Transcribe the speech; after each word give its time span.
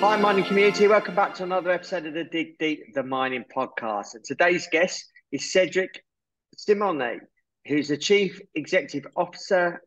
Hi, 0.00 0.16
mining 0.16 0.46
community. 0.46 0.88
Welcome 0.88 1.14
back 1.14 1.34
to 1.34 1.42
another 1.42 1.70
episode 1.70 2.06
of 2.06 2.14
the 2.14 2.24
Dig 2.24 2.56
Deep, 2.58 2.94
the 2.94 3.02
mining 3.02 3.44
podcast. 3.54 4.14
And 4.14 4.24
today's 4.24 4.66
guest 4.72 5.04
is 5.30 5.52
Cedric 5.52 6.02
Simonet, 6.56 7.18
who's 7.66 7.88
the 7.88 7.98
Chief 7.98 8.40
Executive 8.54 9.06
Officer 9.14 9.82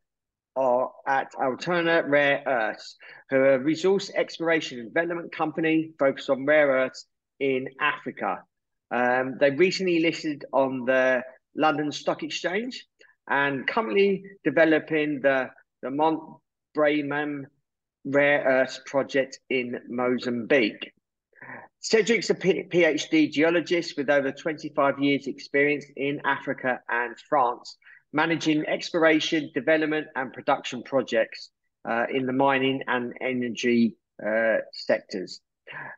at 0.55 1.33
Altona 1.41 2.03
Rare 2.07 2.43
Earths, 2.45 2.95
who 3.31 3.37
are 3.37 3.55
a 3.55 3.59
resource 3.59 4.11
exploration 4.13 4.79
and 4.79 4.93
development 4.93 5.35
company 5.35 5.93
focused 5.97 6.29
on 6.29 6.45
rare 6.45 6.67
earths 6.67 7.07
in 7.39 7.67
Africa. 7.81 8.43
Um, 8.91 9.37
they 9.39 9.49
recently 9.49 9.99
listed 9.99 10.45
on 10.53 10.85
the 10.85 11.23
London 11.55 11.91
Stock 11.91 12.21
Exchange 12.21 12.85
and 13.27 13.65
currently 13.67 14.23
developing 14.43 15.21
the, 15.23 15.49
the 15.81 15.89
Monte 15.89 16.37
Muambe 16.77 17.45
rare 18.05 18.43
earths 18.43 18.79
project 18.85 19.39
in 19.49 19.79
Mozambique. 19.89 20.93
Cedric's 21.79 22.29
a 22.29 22.35
PhD 22.35 23.29
geologist 23.29 23.97
with 23.97 24.09
over 24.09 24.31
25 24.31 24.99
years' 24.99 25.27
experience 25.27 25.85
in 25.95 26.21
Africa 26.23 26.79
and 26.89 27.17
France, 27.27 27.77
managing 28.13 28.65
exploration, 28.67 29.51
development, 29.53 30.07
and 30.15 30.31
production 30.31 30.83
projects 30.83 31.49
uh, 31.87 32.05
in 32.13 32.25
the 32.25 32.33
mining 32.33 32.81
and 32.87 33.13
energy 33.19 33.97
uh, 34.25 34.57
sectors. 34.71 35.41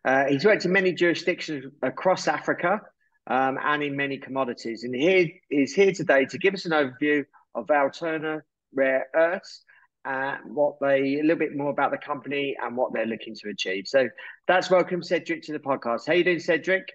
Uh, 0.04 0.26
he's 0.26 0.46
worked 0.46 0.66
in 0.66 0.72
many 0.72 0.94
jurisdictions 0.94 1.66
across 1.82 2.28
Africa 2.28 2.82
um, 3.28 3.58
and 3.64 3.84
in 3.84 3.96
many 3.96 4.18
commodities. 4.18 4.84
And 4.84 4.96
he 4.96 5.42
is 5.50 5.74
here 5.74 5.92
today 5.92 6.26
to 6.26 6.38
give 6.38 6.54
us 6.54 6.66
an 6.66 6.72
overview 6.72 7.26
of 7.54 7.70
Altona 7.70 8.42
Rare 8.74 9.08
Earths 9.16 9.64
uh, 10.06 10.38
what 10.46 10.80
they 10.80 11.20
a 11.20 11.22
little 11.22 11.38
bit 11.38 11.56
more 11.56 11.72
about 11.72 11.92
the 11.92 11.98
company 11.98 12.56
and 12.62 12.78
what 12.78 12.94
they're 12.94 13.06
looking 13.06 13.36
to 13.36 13.50
achieve. 13.50 13.88
So 13.88 14.08
that's 14.48 14.70
welcome 14.70 15.02
Cedric 15.02 15.44
to 15.44 15.54
the 15.54 15.60
podcast. 15.60 16.08
How 16.08 16.14
you 16.14 16.24
doing, 16.24 16.40
Cedric? 16.40 16.90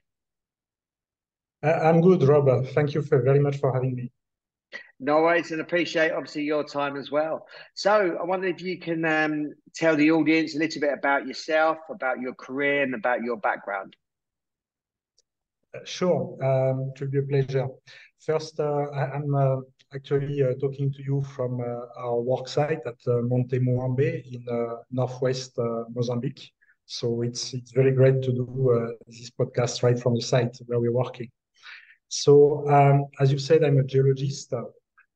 Uh, 1.63 1.73
I'm 1.73 2.01
good, 2.01 2.23
Robert. 2.23 2.69
Thank 2.69 2.95
you 2.95 3.03
for 3.03 3.21
very 3.23 3.41
much 3.41 3.59
for 3.59 3.73
having 3.73 3.95
me. 3.95 4.13
No 4.99 5.23
worries, 5.23 5.51
and 5.51 5.61
appreciate 5.61 6.13
obviously 6.13 6.43
your 6.43 6.63
time 6.63 6.97
as 6.97 7.11
well. 7.11 7.47
So 7.75 8.19
I 8.21 8.25
wonder 8.25 8.47
if 8.47 8.61
you 8.61 8.79
can 8.79 9.05
um, 9.05 9.55
tell 9.75 9.97
the 9.97 10.11
audience 10.11 10.55
a 10.55 10.59
little 10.59 10.81
bit 10.81 10.93
about 10.93 11.27
yourself, 11.27 11.79
about 11.91 12.21
your 12.21 12.35
career, 12.35 12.83
and 12.83 12.95
about 12.95 13.23
your 13.23 13.39
background. 13.39 13.97
Uh, 15.75 15.79
sure, 15.85 16.37
um, 16.45 16.93
it 16.95 17.01
will 17.01 17.09
be 17.09 17.19
a 17.19 17.23
pleasure. 17.23 17.69
First, 18.21 18.61
uh, 18.61 18.87
I, 18.95 19.17
am 19.17 19.35
uh, 19.35 19.57
actually 19.93 20.43
uh, 20.43 20.55
talking 20.61 20.93
to 20.93 21.03
you 21.03 21.23
from 21.23 21.61
uh, 21.61 21.87
our 21.99 22.21
work 22.21 22.49
site 22.49 22.81
at 22.87 22.99
uh, 23.09 23.23
Monte 23.23 23.59
Muambe 23.59 24.23
in 24.25 24.45
northwest 24.91 25.59
Mozambique. 25.95 26.51
So 26.87 27.23
it's 27.23 27.55
it's 27.55 27.73
very 27.73 27.93
great 27.93 28.23
to 28.23 28.33
do 28.33 28.97
this 29.07 29.31
podcast 29.31 29.83
right 29.83 29.99
from 29.99 30.15
the 30.15 30.23
site 30.23 30.57
where 30.67 30.81
we're 30.81 30.93
working. 30.93 31.31
So 32.09 32.69
um, 32.69 33.07
as 33.21 33.33
you 33.33 33.39
said, 33.39 33.65
I'm 33.65 33.79
a 33.79 33.85
geologist. 33.85 34.53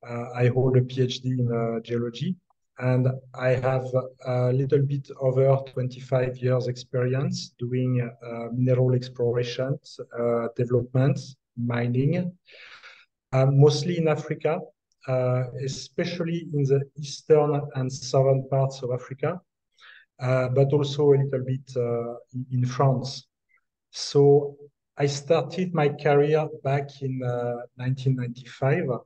I 0.05 0.49
hold 0.49 0.77
a 0.77 0.83
PhD 0.83 1.25
in 1.25 1.83
geology 1.83 2.37
and 2.79 3.09
I 3.35 3.51
have 3.51 3.87
a 4.27 4.53
little 4.53 4.83
bit 4.83 5.09
over 5.21 5.57
25 5.73 6.37
years 6.39 6.67
experience 6.69 7.55
doing 7.59 8.11
mineral 8.53 8.95
exploration, 8.95 9.79
uh, 10.19 10.49
development, 10.57 11.19
mining, 11.57 12.33
mostly 13.51 13.99
in 13.99 14.09
Africa, 14.09 14.61
uh, 15.09 15.45
especially 15.65 16.49
in 16.55 16.63
the 16.65 16.81
eastern 16.97 17.61
and 17.75 17.93
southern 17.93 18.49
parts 18.49 18.83
of 18.83 18.91
Africa, 18.93 19.41
uh, 20.21 20.49
but 20.49 20.73
also 20.73 21.13
a 21.13 21.19
little 21.19 21.45
bit 21.45 21.71
uh, 21.77 22.15
in, 22.33 22.47
in, 22.53 22.67
France. 22.67 23.27
So 23.91 24.57
I 24.97 25.07
started 25.07 25.75
my 25.75 25.89
career 25.89 26.49
back 26.63 27.03
in 27.03 27.19
1995 27.77 29.01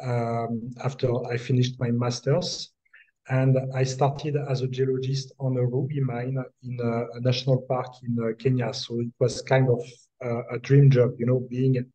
um, 0.00 0.70
after 0.84 1.26
I 1.26 1.36
finished 1.36 1.80
my 1.80 1.90
master's. 1.90 2.70
And 3.30 3.56
I 3.74 3.84
started 3.84 4.36
as 4.36 4.60
a 4.60 4.68
geologist 4.68 5.32
on 5.40 5.56
a 5.56 5.64
ruby 5.64 6.00
mine 6.00 6.36
in 6.62 6.78
a, 6.80 7.16
a 7.16 7.20
national 7.20 7.62
park 7.62 7.88
in 8.02 8.18
uh, 8.22 8.34
Kenya. 8.38 8.74
So 8.74 9.00
it 9.00 9.08
was 9.18 9.40
kind 9.40 9.68
of 9.70 9.80
uh, 10.22 10.42
a 10.52 10.58
dream 10.58 10.90
job, 10.90 11.12
you 11.18 11.24
know, 11.24 11.40
being 11.48 11.90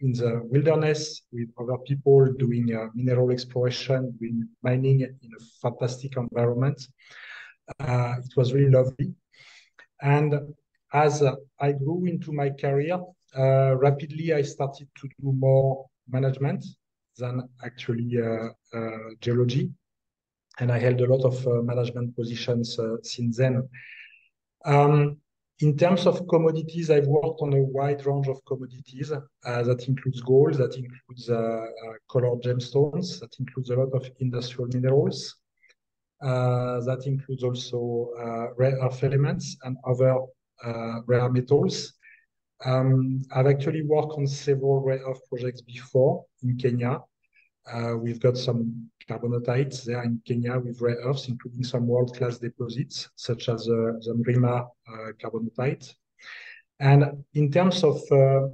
in 0.00 0.12
the 0.12 0.40
wilderness 0.44 1.22
with 1.32 1.48
other 1.60 1.78
people 1.78 2.32
doing 2.34 2.74
uh, 2.74 2.88
mineral 2.94 3.30
exploration, 3.30 4.16
doing 4.18 4.48
mining 4.62 5.00
in 5.00 5.30
a 5.38 5.44
fantastic 5.60 6.16
environment. 6.16 6.80
Uh, 7.78 8.14
it 8.18 8.36
was 8.36 8.52
really 8.52 8.70
lovely. 8.70 9.14
And 10.02 10.34
as 10.92 11.22
uh, 11.22 11.36
I 11.60 11.72
grew 11.72 12.06
into 12.06 12.32
my 12.32 12.50
career, 12.50 12.98
uh, 13.36 13.76
rapidly 13.76 14.32
I 14.32 14.42
started 14.42 14.88
to 14.96 15.08
do 15.20 15.32
more 15.32 15.86
management 16.08 16.64
than 17.16 17.48
actually 17.64 18.18
uh, 18.20 18.48
uh, 18.76 18.98
geology. 19.20 19.70
And 20.58 20.72
I 20.72 20.78
held 20.78 21.00
a 21.00 21.14
lot 21.14 21.24
of 21.24 21.64
management 21.64 22.16
positions 22.16 22.78
since 23.02 23.36
then. 23.38 23.68
Um, 24.64 25.18
in 25.60 25.76
terms 25.76 26.06
of 26.06 26.26
commodities, 26.26 26.90
I've 26.90 27.06
worked 27.06 27.42
on 27.42 27.52
a 27.52 27.62
wide 27.62 28.06
range 28.06 28.28
of 28.28 28.42
commodities. 28.46 29.12
Uh, 29.12 29.62
that 29.62 29.88
includes 29.88 30.20
gold, 30.22 30.54
that 30.54 30.74
includes 30.74 31.28
uh, 31.28 31.34
uh, 31.34 31.92
colored 32.10 32.42
gemstones, 32.42 33.20
that 33.20 33.38
includes 33.38 33.70
a 33.70 33.76
lot 33.76 33.92
of 33.92 34.10
industrial 34.20 34.68
minerals. 34.72 35.36
Uh, 36.22 36.80
that 36.80 37.02
includes 37.06 37.44
also 37.44 38.10
uh, 38.18 38.54
rare 38.56 38.78
earth 38.82 39.04
elements 39.04 39.56
and 39.64 39.76
other 39.86 40.16
uh, 40.64 41.00
rare 41.06 41.30
metals. 41.30 41.94
Um, 42.64 43.22
I've 43.34 43.46
actually 43.46 43.82
worked 43.84 44.12
on 44.16 44.26
several 44.26 44.80
rare 44.80 45.00
earth 45.06 45.20
projects 45.28 45.60
before 45.62 46.24
in 46.42 46.56
Kenya. 46.56 47.00
We've 48.02 48.20
got 48.20 48.36
some 48.36 48.90
carbonatites 49.08 49.84
there 49.84 50.02
in 50.02 50.20
Kenya 50.26 50.58
with 50.58 50.80
rare 50.80 50.98
earths, 51.04 51.28
including 51.28 51.64
some 51.64 51.86
world-class 51.86 52.38
deposits 52.38 53.08
such 53.16 53.48
as 53.48 53.68
uh, 53.68 53.92
the 54.04 54.14
Mrima 54.14 54.66
uh, 54.88 55.12
carbonatite. 55.22 55.94
And 56.78 57.24
in 57.34 57.50
terms 57.50 57.84
of 57.84 58.00
uh, 58.10 58.48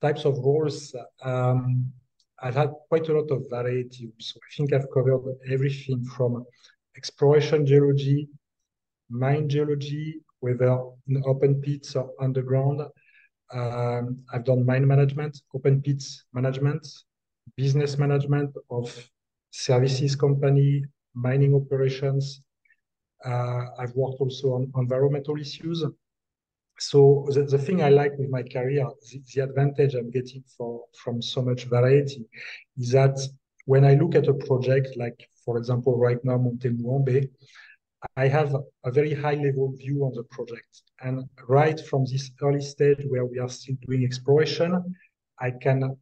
types 0.00 0.24
of 0.24 0.38
roles, 0.38 0.94
um, 1.22 1.92
I've 2.40 2.56
had 2.56 2.70
quite 2.88 3.08
a 3.08 3.14
lot 3.14 3.30
of 3.30 3.48
variety. 3.48 4.12
So 4.18 4.38
I 4.38 4.50
think 4.56 4.72
I've 4.72 4.90
covered 4.92 5.22
everything 5.50 6.04
from 6.04 6.44
exploration 6.96 7.64
geology, 7.64 8.28
mine 9.08 9.48
geology, 9.48 10.20
whether 10.40 10.78
in 11.08 11.22
open 11.26 11.60
pits 11.60 11.96
or 11.96 12.10
underground. 12.20 12.82
Um, 13.52 14.24
I've 14.32 14.44
done 14.44 14.66
mine 14.66 14.86
management, 14.86 15.40
open 15.54 15.82
pits 15.82 16.24
management, 16.32 16.86
business 17.56 17.98
management 17.98 18.54
of 18.70 19.10
services 19.50 20.16
company, 20.16 20.84
mining 21.14 21.54
operations. 21.54 22.42
Uh, 23.24 23.66
I've 23.78 23.94
worked 23.94 24.20
also 24.20 24.54
on 24.54 24.72
environmental 24.76 25.38
issues. 25.38 25.84
So 26.78 27.26
the, 27.30 27.44
the 27.44 27.58
thing 27.58 27.82
I 27.82 27.90
like 27.90 28.12
with 28.18 28.30
my 28.30 28.42
career, 28.42 28.86
the, 29.10 29.22
the 29.34 29.42
advantage 29.42 29.94
I'm 29.94 30.10
getting 30.10 30.42
for, 30.56 30.84
from 30.96 31.22
so 31.22 31.42
much 31.42 31.64
variety 31.64 32.26
is 32.78 32.90
that 32.92 33.18
when 33.66 33.84
I 33.84 33.94
look 33.94 34.14
at 34.14 34.26
a 34.26 34.34
project 34.34 34.96
like, 34.96 35.28
for 35.44 35.58
example, 35.58 35.96
right 35.96 36.18
now, 36.24 36.38
Monte 36.38 36.70
Muambe, 36.70 37.28
I 38.16 38.26
have 38.26 38.56
a 38.84 38.90
very 38.90 39.14
high 39.14 39.34
level 39.34 39.72
view 39.76 40.04
on 40.04 40.12
the 40.14 40.24
project. 40.24 40.82
And 41.00 41.24
right 41.48 41.78
from 41.78 42.04
this 42.04 42.30
early 42.42 42.60
stage 42.60 42.98
where 43.08 43.24
we 43.24 43.38
are 43.38 43.48
still 43.48 43.76
doing 43.86 44.04
exploration, 44.04 44.96
I 45.40 45.52
can 45.52 45.96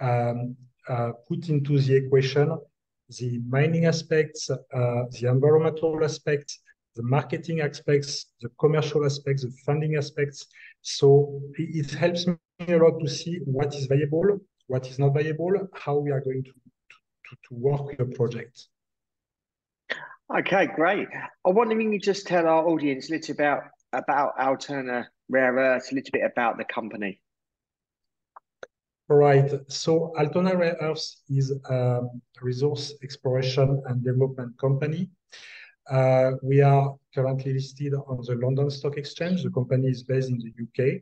um, 0.00 0.56
uh, 0.88 1.12
put 1.28 1.48
into 1.48 1.78
the 1.78 1.94
equation 1.96 2.58
the 3.18 3.40
mining 3.48 3.86
aspects, 3.86 4.50
uh, 4.50 4.56
the 5.10 5.28
environmental 5.28 6.02
aspects, 6.04 6.60
the 6.96 7.02
marketing 7.02 7.60
aspects, 7.60 8.26
the 8.40 8.48
commercial 8.58 9.04
aspects, 9.04 9.42
the 9.42 9.52
funding 9.64 9.96
aspects. 9.96 10.46
So 10.82 11.40
it 11.54 11.90
helps 11.90 12.26
me 12.26 12.36
a 12.68 12.76
lot 12.76 13.00
to 13.00 13.08
see 13.08 13.40
what 13.44 13.74
is 13.74 13.86
viable, 13.86 14.38
what 14.66 14.86
is 14.86 14.98
not 14.98 15.14
viable, 15.14 15.52
how 15.74 15.98
we 15.98 16.10
are 16.10 16.20
going 16.20 16.44
to, 16.44 16.50
to, 16.50 17.36
to 17.48 17.54
work 17.54 17.86
with 17.86 17.98
the 17.98 18.16
project. 18.16 18.66
Okay, 20.36 20.68
great. 20.76 21.08
I 21.44 21.50
wonder 21.50 21.78
if 21.78 21.92
you 21.92 21.98
just 21.98 22.26
tell 22.26 22.46
our 22.46 22.66
audience 22.68 23.10
a 23.10 23.14
little 23.14 23.34
bit 23.34 23.40
about 23.40 23.62
about 23.92 24.38
Altona 24.38 25.08
Rare 25.28 25.54
Earths, 25.54 25.90
a 25.90 25.96
little 25.96 26.10
bit 26.12 26.22
about 26.24 26.58
the 26.58 26.64
company. 26.64 27.20
Right. 29.10 29.50
So 29.66 30.12
Altona 30.16 30.56
Rare 30.56 30.76
Earths 30.80 31.22
is 31.28 31.50
a 31.68 32.02
resource 32.40 32.94
exploration 33.02 33.82
and 33.86 34.04
development 34.04 34.56
company. 34.56 35.10
Uh, 35.90 36.34
we 36.44 36.60
are 36.60 36.94
currently 37.12 37.54
listed 37.54 37.92
on 37.94 38.22
the 38.24 38.36
London 38.36 38.70
Stock 38.70 38.96
Exchange. 38.98 39.42
The 39.42 39.50
company 39.50 39.88
is 39.88 40.04
based 40.04 40.28
in 40.28 40.38
the 40.38 40.52
UK. 40.62 41.00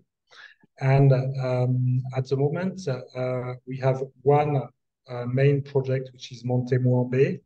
And 0.81 1.12
um, 1.12 2.02
at 2.16 2.26
the 2.26 2.37
moment, 2.38 2.81
uh, 2.88 3.55
we 3.66 3.76
have 3.76 4.02
one 4.22 4.62
uh, 5.10 5.26
main 5.26 5.60
project, 5.60 6.08
which 6.14 6.32
is 6.32 6.46
Monte 6.46 6.78
Muambe, 6.78 7.38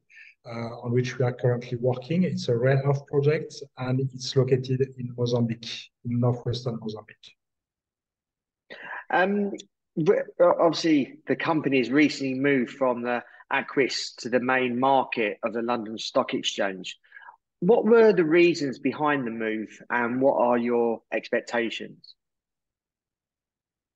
uh, 0.46 0.84
on 0.84 0.92
which 0.92 1.18
we 1.18 1.24
are 1.24 1.32
currently 1.32 1.76
working. 1.78 2.22
It's 2.22 2.46
a 2.46 2.56
rare 2.56 2.80
earth 2.86 3.04
project, 3.06 3.52
and 3.78 3.98
it's 3.98 4.36
located 4.36 4.80
in 4.96 5.12
Mozambique, 5.16 5.90
in 6.04 6.20
northwestern 6.20 6.78
Mozambique. 6.80 7.34
Um, 9.10 9.52
obviously, 10.40 11.18
the 11.26 11.36
company 11.36 11.78
has 11.78 11.90
recently 11.90 12.34
moved 12.34 12.72
from 12.72 13.02
the 13.02 13.22
Aquis 13.52 14.14
to 14.18 14.28
the 14.28 14.40
main 14.40 14.78
market 14.78 15.38
of 15.42 15.52
the 15.52 15.62
London 15.62 15.98
Stock 15.98 16.34
Exchange. 16.34 16.98
What 17.60 17.84
were 17.84 18.12
the 18.12 18.24
reasons 18.24 18.78
behind 18.78 19.26
the 19.26 19.30
move, 19.30 19.68
and 19.90 20.20
what 20.20 20.38
are 20.38 20.58
your 20.58 21.02
expectations? 21.12 22.14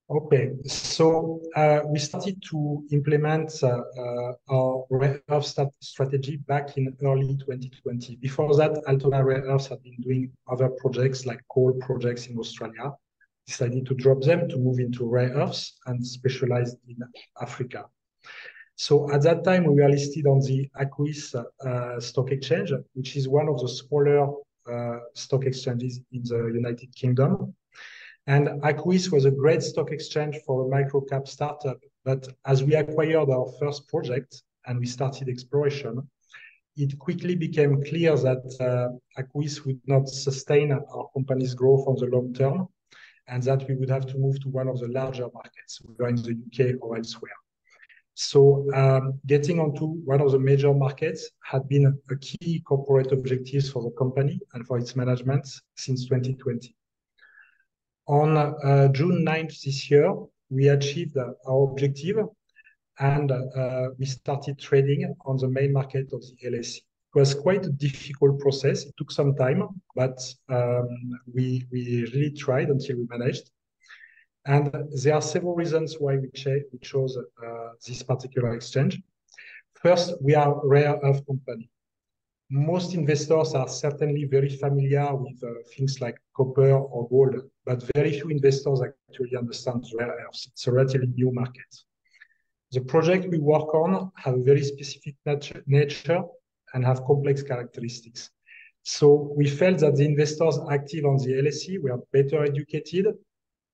Okay, 0.09 0.53
so 0.65 1.41
uh, 1.57 1.81
we 1.85 1.99
started 1.99 2.41
to 2.49 2.81
implement 2.91 3.61
uh, 3.61 3.81
uh, 3.99 4.33
our 4.49 4.85
rare 4.89 5.21
earth 5.29 5.53
strategy 5.81 6.37
back 6.37 6.77
in 6.77 6.95
early 7.03 7.35
2020. 7.35 8.15
Before 8.15 8.55
that, 8.55 8.71
Altona 8.87 9.21
Rare 9.21 9.41
Earths 9.41 9.67
had 9.67 9.83
been 9.83 9.97
doing 9.99 10.31
other 10.49 10.69
projects 10.69 11.25
like 11.25 11.41
coal 11.49 11.73
projects 11.81 12.27
in 12.27 12.37
Australia. 12.37 12.93
Decided 13.47 13.85
to 13.85 13.93
drop 13.93 14.21
them 14.21 14.49
to 14.49 14.57
move 14.57 14.79
into 14.79 15.07
rare 15.07 15.31
earths 15.31 15.77
and 15.85 16.05
specialize 16.05 16.75
in 16.87 16.97
Africa. 17.41 17.85
So 18.75 19.11
at 19.11 19.23
that 19.23 19.43
time, 19.43 19.63
we 19.63 19.81
were 19.81 19.89
listed 19.89 20.27
on 20.27 20.39
the 20.41 20.69
Aquis 20.79 21.33
uh, 21.33 21.99
Stock 21.99 22.31
Exchange, 22.31 22.73
which 22.93 23.15
is 23.15 23.27
one 23.27 23.47
of 23.47 23.59
the 23.59 23.69
smaller 23.69 24.33
uh, 24.71 24.99
stock 25.15 25.45
exchanges 25.45 26.01
in 26.11 26.23
the 26.23 26.51
United 26.53 26.93
Kingdom. 26.93 27.55
And 28.27 28.49
Aquis 28.63 29.09
was 29.11 29.23
a 29.23 29.31
great 29.31 29.63
stock 29.63 29.91
exchange 29.91 30.35
for 30.45 30.65
a 30.65 30.69
micro 30.69 31.01
cap 31.01 31.27
startup. 31.27 31.79
But 32.03 32.27
as 32.45 32.63
we 32.63 32.75
acquired 32.75 33.29
our 33.29 33.47
first 33.59 33.87
project 33.87 34.43
and 34.65 34.77
we 34.77 34.85
started 34.85 35.29
exploration, 35.29 36.07
it 36.75 36.99
quickly 36.99 37.35
became 37.35 37.83
clear 37.83 38.15
that 38.17 38.43
uh, 38.59 39.21
Aquis 39.21 39.65
would 39.65 39.79
not 39.87 40.09
sustain 40.09 40.71
our 40.73 41.09
company's 41.13 41.55
growth 41.55 41.87
on 41.87 41.95
the 41.95 42.07
long 42.07 42.33
term 42.33 42.67
and 43.27 43.43
that 43.43 43.67
we 43.67 43.75
would 43.75 43.89
have 43.89 44.05
to 44.07 44.17
move 44.17 44.39
to 44.41 44.49
one 44.49 44.67
of 44.67 44.79
the 44.79 44.87
larger 44.87 45.27
markets, 45.33 45.81
whether 45.83 46.09
in 46.09 46.15
the 46.15 46.31
UK 46.31 46.75
or 46.81 46.97
elsewhere. 46.97 47.31
So 48.13 48.65
um, 48.73 49.19
getting 49.27 49.59
onto 49.59 49.85
one 49.85 50.21
of 50.21 50.31
the 50.31 50.39
major 50.39 50.73
markets 50.73 51.29
had 51.43 51.69
been 51.69 51.85
a 52.09 52.15
key 52.15 52.61
corporate 52.61 53.11
objective 53.11 53.69
for 53.69 53.83
the 53.83 53.91
company 53.91 54.39
and 54.53 54.65
for 54.65 54.79
its 54.79 54.95
management 54.95 55.47
since 55.75 56.05
2020. 56.05 56.73
On 58.07 58.37
uh, 58.37 58.87
June 58.87 59.23
9th 59.23 59.61
this 59.61 59.91
year, 59.91 60.11
we 60.49 60.69
achieved 60.69 61.15
our 61.17 61.63
objective 61.69 62.17
and 62.99 63.31
uh, 63.31 63.89
we 63.99 64.05
started 64.05 64.57
trading 64.57 65.13
on 65.25 65.37
the 65.37 65.47
main 65.47 65.71
market 65.71 66.11
of 66.13 66.21
the 66.21 66.49
LSE. 66.49 66.81
Was 67.19 67.33
quite 67.33 67.65
a 67.65 67.73
difficult 67.85 68.39
process. 68.39 68.77
It 68.87 68.93
took 68.97 69.11
some 69.11 69.31
time, 69.35 69.61
but 69.95 70.17
um, 70.57 70.87
we, 71.35 71.45
we 71.71 71.81
really 72.13 72.33
tried 72.43 72.69
until 72.69 72.97
we 72.97 73.05
managed. 73.15 73.45
And 74.45 74.63
there 75.01 75.15
are 75.15 75.21
several 75.33 75.55
reasons 75.55 75.89
why 75.99 76.13
we, 76.23 76.29
we 76.71 76.79
chose 76.91 77.17
uh, 77.17 77.69
this 77.85 78.03
particular 78.03 78.49
exchange. 78.53 78.93
First, 79.83 80.07
we 80.21 80.35
are 80.35 80.51
a 80.63 80.67
rare 80.75 80.95
earth 81.03 81.25
company 81.25 81.69
most 82.49 82.93
investors 82.93 83.53
are 83.53 83.67
certainly 83.67 84.25
very 84.25 84.49
familiar 84.49 85.13
with 85.15 85.43
uh, 85.43 85.49
things 85.75 85.99
like 85.99 86.17
copper 86.35 86.71
or 86.71 87.07
gold, 87.09 87.35
but 87.65 87.83
very 87.95 88.11
few 88.11 88.29
investors 88.29 88.81
actually 88.81 89.35
understand 89.35 89.83
rare 89.99 90.15
earths. 90.25 90.47
It's 90.47 90.67
a 90.67 90.71
relatively 90.71 91.07
new 91.07 91.31
market. 91.33 91.65
The 92.71 92.81
project 92.81 93.27
we 93.29 93.39
work 93.39 93.73
on 93.73 94.11
have 94.15 94.35
a 94.35 94.43
very 94.43 94.63
specific 94.63 95.15
nat 95.25 95.51
nature 95.67 96.23
and 96.73 96.85
have 96.85 97.03
complex 97.05 97.43
characteristics. 97.43 98.29
So 98.83 99.33
we 99.35 99.47
felt 99.49 99.79
that 99.79 99.95
the 99.95 100.05
investors 100.05 100.59
active 100.71 101.05
on 101.05 101.17
the 101.17 101.33
LSE 101.33 101.81
were 101.81 101.99
better 102.13 102.43
educated, 102.43 103.15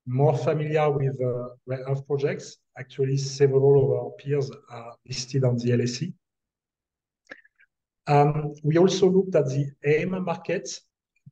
more 0.06 0.36
familiar 0.38 0.90
with 0.90 1.20
uh, 1.22 1.50
rare 1.68 1.86
earth 1.88 2.06
projects. 2.08 2.58
Actually, 2.78 3.18
several 3.18 3.84
of 3.84 3.92
our 3.92 4.12
peers 4.18 4.50
are 4.72 4.96
listed 5.08 5.44
on 5.44 5.58
the 5.58 5.72
LSE. 5.72 6.14
Um, 8.08 8.54
we 8.64 8.78
also 8.78 9.10
looked 9.10 9.36
at 9.36 9.46
the 9.46 9.72
AIM 9.86 10.24
market, 10.26 10.68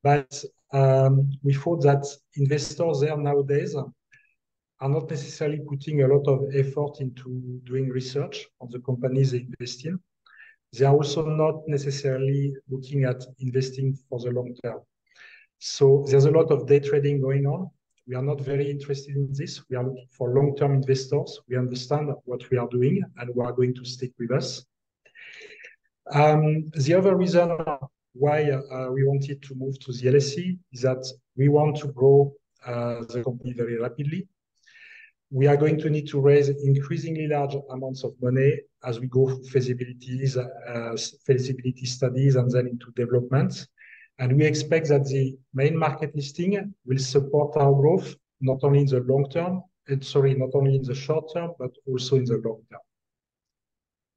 but 0.02 0.42
um, 0.72 1.30
we 1.42 1.52
thought 1.52 1.82
that 1.82 2.06
investors 2.36 3.00
there 3.00 3.16
nowadays 3.16 3.74
are 3.74 4.88
not 4.88 5.10
necessarily 5.10 5.60
putting 5.68 6.02
a 6.02 6.08
lot 6.08 6.26
of 6.26 6.44
effort 6.54 7.00
into 7.00 7.60
doing 7.64 7.88
research 7.88 8.46
on 8.60 8.68
the 8.70 8.80
companies 8.80 9.32
they 9.32 9.38
invest 9.38 9.84
in. 9.84 9.98
They 10.72 10.86
are 10.86 10.94
also 10.94 11.26
not 11.26 11.62
necessarily 11.66 12.54
looking 12.70 13.04
at 13.04 13.22
investing 13.40 13.94
for 14.08 14.18
the 14.20 14.30
long 14.30 14.54
term. 14.62 14.80
So 15.58 16.04
there's 16.08 16.24
a 16.24 16.30
lot 16.30 16.50
of 16.50 16.66
day 16.66 16.80
trading 16.80 17.20
going 17.20 17.46
on. 17.46 17.70
We 18.08 18.16
are 18.16 18.22
not 18.22 18.40
very 18.40 18.68
interested 18.68 19.14
in 19.14 19.32
this. 19.32 19.62
We 19.70 19.76
are 19.76 19.84
looking 19.84 20.08
for 20.10 20.34
long-term 20.34 20.74
investors. 20.74 21.38
We 21.48 21.56
understand 21.56 22.10
what 22.24 22.50
we 22.50 22.58
are 22.58 22.66
doing 22.68 23.00
and 23.18 23.30
who 23.32 23.42
are 23.42 23.52
going 23.52 23.74
to 23.76 23.84
stick 23.84 24.10
with 24.18 24.32
us. 24.32 24.64
Um, 26.12 26.70
the 26.74 26.94
other 26.94 27.14
reason 27.16 27.56
why 28.14 28.50
uh, 28.50 28.90
we 28.90 29.04
wanted 29.04 29.40
to 29.42 29.54
move 29.54 29.78
to 29.80 29.92
the 29.92 30.08
LSE 30.08 30.58
is 30.72 30.82
that 30.82 31.06
we 31.36 31.48
want 31.48 31.76
to 31.76 31.88
grow 31.88 32.32
uh, 32.66 33.04
the 33.08 33.22
company 33.22 33.52
very 33.52 33.78
rapidly. 33.78 34.26
We 35.34 35.46
are 35.46 35.56
going 35.56 35.78
to 35.78 35.88
need 35.88 36.08
to 36.08 36.20
raise 36.20 36.50
increasingly 36.50 37.26
large 37.26 37.54
amounts 37.70 38.04
of 38.04 38.12
money 38.20 38.60
as 38.84 39.00
we 39.00 39.06
go 39.06 39.28
through 39.28 39.44
feasibilities, 39.44 40.36
uh, 40.36 40.96
feasibility 41.24 41.86
studies, 41.86 42.36
and 42.36 42.50
then 42.50 42.66
into 42.66 42.92
development. 42.94 43.66
And 44.18 44.36
we 44.36 44.44
expect 44.44 44.88
that 44.88 45.06
the 45.06 45.34
main 45.54 45.74
market 45.74 46.14
listing 46.14 46.74
will 46.84 46.98
support 46.98 47.56
our 47.56 47.72
growth, 47.72 48.14
not 48.42 48.58
only 48.62 48.80
in 48.80 48.86
the 48.86 49.00
long 49.00 49.26
term, 49.30 49.62
and 49.88 50.04
sorry, 50.04 50.34
not 50.34 50.50
only 50.52 50.76
in 50.76 50.82
the 50.82 50.94
short 50.94 51.32
term, 51.32 51.52
but 51.58 51.70
also 51.86 52.16
in 52.16 52.24
the 52.26 52.36
long 52.44 52.60
term. 52.70 52.80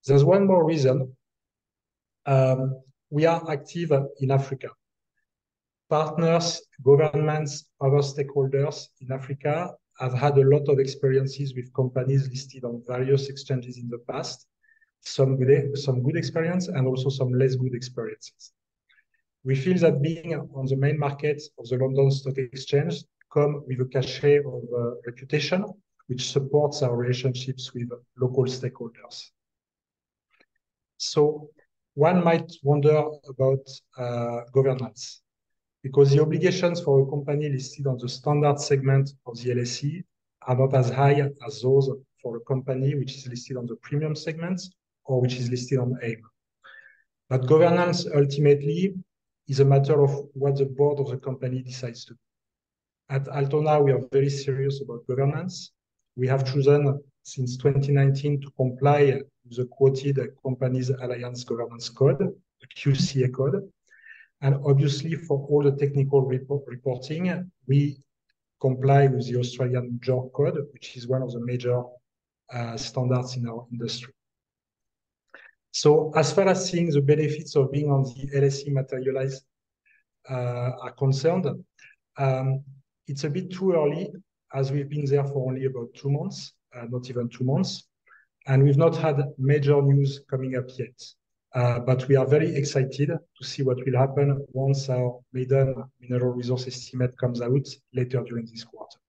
There's 0.05 0.25
one 0.25 0.45
more 0.45 0.65
reason 0.65 1.15
um, 2.25 2.81
we 3.09 3.25
are 3.25 3.49
active 3.49 3.93
in 4.19 4.31
Africa. 4.31 4.67
Partners, 5.89 6.61
governments, 6.83 7.69
other 7.79 7.99
stakeholders 7.99 8.87
in 8.99 9.13
Africa 9.13 9.71
have 9.99 10.13
had 10.13 10.37
a 10.37 10.49
lot 10.49 10.67
of 10.67 10.79
experiences 10.79 11.53
with 11.55 11.73
companies 11.73 12.27
listed 12.29 12.63
on 12.63 12.83
various 12.87 13.29
exchanges 13.29 13.77
in 13.77 13.89
the 13.89 13.99
past, 14.09 14.47
some 15.01 15.37
good, 15.37 15.77
some 15.77 16.03
good 16.03 16.17
experience 16.17 16.67
and 16.67 16.87
also 16.87 17.09
some 17.09 17.31
less 17.33 17.55
good 17.55 17.73
experiences. 17.73 18.51
We 19.43 19.55
feel 19.55 19.77
that 19.79 20.01
being 20.01 20.33
on 20.33 20.65
the 20.65 20.75
main 20.75 20.97
market 20.99 21.41
of 21.59 21.67
the 21.69 21.77
London 21.77 22.11
Stock 22.11 22.37
Exchange 22.37 23.03
come 23.31 23.63
with 23.67 23.79
a 23.79 23.85
cachet 23.85 24.39
of 24.39 24.63
uh, 24.75 24.95
reputation, 25.05 25.63
which 26.07 26.31
supports 26.31 26.81
our 26.81 26.95
relationships 26.95 27.73
with 27.73 27.89
local 28.17 28.45
stakeholders. 28.45 29.31
So 30.97 31.49
one 31.93 32.23
might 32.23 32.51
wonder 32.63 33.03
about 33.29 33.69
uh, 33.97 34.41
governance 34.51 35.21
because 35.85 36.09
the 36.11 36.19
obligations 36.19 36.81
for 36.81 37.01
a 37.01 37.05
company 37.05 37.47
listed 37.47 37.85
on 37.85 37.95
the 37.99 38.09
standard 38.09 38.59
segment 38.59 39.13
of 39.27 39.37
the 39.37 39.51
LSE 39.51 40.03
are 40.47 40.57
not 40.57 40.73
as 40.73 40.89
high 40.89 41.29
as 41.45 41.61
those 41.61 41.91
for 42.23 42.37
a 42.37 42.39
company 42.39 42.95
which 42.95 43.13
is 43.17 43.27
listed 43.27 43.55
on 43.55 43.67
the 43.67 43.75
premium 43.83 44.15
segment 44.15 44.59
or 45.03 45.21
which 45.21 45.35
is 45.35 45.47
listed 45.51 45.77
on 45.77 45.95
AIM. 46.01 46.23
But 47.29 47.45
governance 47.45 48.07
ultimately 48.15 48.95
is 49.47 49.59
a 49.59 49.65
matter 49.65 50.01
of 50.01 50.11
what 50.33 50.57
the 50.57 50.65
board 50.65 50.99
of 50.99 51.11
the 51.11 51.17
company 51.17 51.61
decides 51.61 52.03
to 52.05 52.13
do. 52.13 52.19
At 53.09 53.27
Altona, 53.27 53.79
we 53.79 53.91
are 53.91 54.01
very 54.11 54.31
serious 54.31 54.81
about 54.81 55.05
governance. 55.05 55.71
We 56.15 56.27
have 56.29 56.51
chosen 56.51 56.99
since 57.21 57.57
2019 57.57 58.41
to 58.41 58.49
comply 58.57 59.21
with 59.47 59.57
the 59.57 59.65
quoted 59.65 60.17
Companies 60.41 60.89
Alliance 60.89 61.43
Governance 61.43 61.89
Code, 61.89 62.17
the 62.61 62.67
QCA 62.75 63.31
code. 63.31 63.71
And 64.41 64.55
obviously, 64.65 65.15
for 65.15 65.47
all 65.49 65.63
the 65.63 65.71
technical 65.71 66.21
report 66.21 66.63
reporting, 66.67 67.51
we 67.67 67.97
comply 68.61 69.07
with 69.07 69.27
the 69.27 69.39
Australian 69.39 69.99
JORC 70.03 70.33
code, 70.33 70.57
which 70.73 70.97
is 70.97 71.07
one 71.07 71.21
of 71.21 71.31
the 71.31 71.39
major 71.39 71.81
uh, 72.53 72.77
standards 72.77 73.37
in 73.37 73.47
our 73.47 73.65
industry. 73.71 74.13
So 75.71 76.11
as 76.15 76.31
far 76.31 76.47
as 76.47 76.69
seeing 76.69 76.89
the 76.89 77.01
benefits 77.01 77.55
of 77.55 77.71
being 77.71 77.91
on 77.91 78.03
the 78.03 78.29
LSE 78.33 78.71
materialized 78.71 79.43
uh, 80.29 80.71
are 80.81 80.91
concerned, 80.97 81.47
um, 82.17 82.63
it's 83.07 83.23
a 83.25 83.29
bit 83.29 83.51
too 83.51 83.73
early 83.73 84.11
as 84.53 84.71
we've 84.71 84.89
been 84.89 85.05
there 85.05 85.25
for 85.25 85.49
only 85.49 85.65
about 85.65 85.93
two 85.93 86.09
months, 86.09 86.53
uh, 86.75 86.85
not 86.89 87.09
even 87.09 87.27
two 87.27 87.43
months, 87.43 87.87
and 88.47 88.63
we've 88.63 88.77
not 88.77 88.95
had 88.95 89.17
major 89.37 89.81
news 89.81 90.21
coming 90.29 90.55
up 90.55 90.65
yet. 90.77 90.97
Uh, 91.55 91.79
but 91.79 92.05
we 92.09 92.17
are 92.17 92.25
very 92.25 92.53
excited 92.53 93.07
to 93.07 93.43
see 93.45 93.63
what 93.63 93.77
will 93.85 93.97
happen 93.97 94.45
once 94.51 94.89
our 94.89 95.21
maiden 95.31 95.73
mineral 96.01 96.33
resource 96.33 96.67
estimate 96.67 97.17
comes 97.17 97.41
out 97.41 97.65
later 97.93 98.21
during 98.23 98.45
this 98.45 98.65
quarter. 98.65 98.99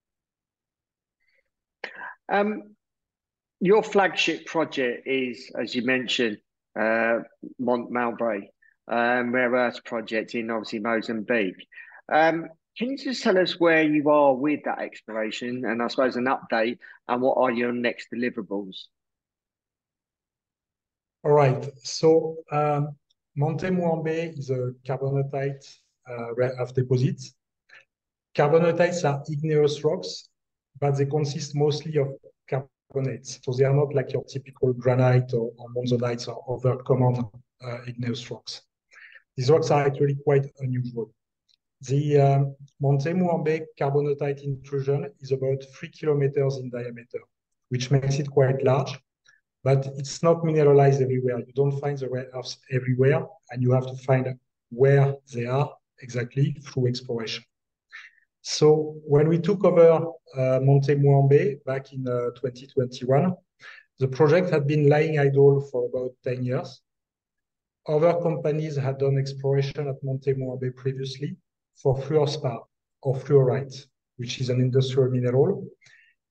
Um, 2.29 2.75
your 3.59 3.83
flagship 3.83 4.45
project 4.45 5.05
is, 5.05 5.51
as 5.59 5.75
you 5.75 5.81
mentioned, 5.81 6.37
uh, 6.79 7.19
Monte 7.59 7.91
Muambe, 7.91 8.47
um, 8.87 9.33
rare 9.33 9.51
earth 9.51 9.83
project 9.83 10.33
in 10.33 10.49
obviously 10.49 10.79
Mozambique. 10.79 11.67
Um, 12.09 12.47
can 12.77 12.91
you 12.91 12.97
just 12.97 13.23
tell 13.23 13.37
us 13.37 13.59
where 13.59 13.83
you 13.83 14.09
are 14.09 14.33
with 14.33 14.61
that 14.63 14.79
exploration 14.79 15.65
and 15.65 15.83
I 15.83 15.87
suppose 15.87 16.15
an 16.15 16.25
update 16.27 16.77
and 17.09 17.21
what 17.21 17.37
are 17.37 17.51
your 17.51 17.73
next 17.73 18.07
deliverables? 18.13 18.85
All 21.27 21.33
right. 21.33 21.69
So 21.83 22.37
um, 22.53 22.95
Monte 23.35 23.67
Muambe 23.67 24.39
is 24.39 24.49
a 24.49 24.71
carbonatite 24.87 25.67
uh, 26.09 26.33
rare 26.35 26.53
earth 26.57 26.73
deposit. 26.73 27.21
Carbonatites 28.33 29.03
are 29.03 29.21
igneous 29.29 29.83
rocks, 29.83 30.29
but 30.79 30.97
they 30.97 31.05
consist 31.05 31.53
mostly 31.53 31.97
of 31.97 32.13
carbonates. 32.49 33.41
So 33.43 33.51
they 33.51 33.65
are 33.65 33.73
not 33.73 33.93
like 33.93 34.13
your 34.13 34.23
typical 34.23 34.71
granite 34.71 35.33
or, 35.33 35.51
or 35.57 35.67
monzonites 35.75 36.29
or 36.29 36.37
other 36.47 36.77
common 36.83 37.29
uh, 37.61 37.79
igneous 37.85 38.31
rocks. 38.31 38.61
These 39.35 39.49
rocks 39.49 39.69
are 39.69 39.85
actually 39.85 40.15
quite 40.23 40.45
unusual. 40.59 41.11
The 41.81 42.21
um, 42.21 42.55
Monte 42.79 43.11
Muambe 43.11 43.65
carbonatite 43.77 44.45
intrusion 44.45 45.11
is 45.19 45.33
about 45.33 45.61
three 45.75 45.89
kilometers 45.89 46.55
in 46.55 46.69
diameter, 46.69 47.19
which 47.67 47.91
makes 47.91 48.17
it 48.17 48.31
quite 48.31 48.63
large, 48.63 48.97
but 49.67 49.85
it's 49.97 50.23
not 50.23 50.45
mineralized 50.45 51.01
everywhere. 51.01 51.39
You 51.39 51.53
don't 51.53 51.77
find 51.81 51.97
the 51.97 52.09
rare 52.09 52.29
earths 52.33 52.55
everywhere, 52.71 53.19
and 53.49 53.61
you 53.61 53.73
have 53.73 53.85
to 53.87 53.97
find 54.07 54.25
where 54.69 55.13
they 55.33 55.45
are 55.45 55.69
exactly 56.05 56.55
through 56.65 56.87
exploration. 56.87 57.43
So 58.41 58.95
when 59.13 59.27
we 59.27 59.39
took 59.39 59.65
over 59.65 59.89
uh, 60.37 60.59
Monte 60.67 60.95
Muambe 60.95 61.61
back 61.65 61.91
in 61.91 62.07
uh, 62.07 62.29
2021, 62.39 63.35
the 63.99 64.07
project 64.07 64.49
had 64.49 64.67
been 64.67 64.87
lying 64.87 65.19
idle 65.19 65.59
for 65.69 65.89
about 65.89 66.11
10 66.23 66.45
years. 66.45 66.79
Other 67.89 68.13
companies 68.21 68.77
had 68.77 68.99
done 68.99 69.17
exploration 69.17 69.89
at 69.89 70.01
Monte 70.01 70.33
Muambe 70.35 70.73
previously 70.77 71.35
for 71.75 71.97
fluorspar 72.03 72.59
or 73.01 73.15
fluorite, 73.15 73.85
which 74.15 74.39
is 74.39 74.47
an 74.49 74.61
industrial 74.61 75.11
mineral. 75.11 75.67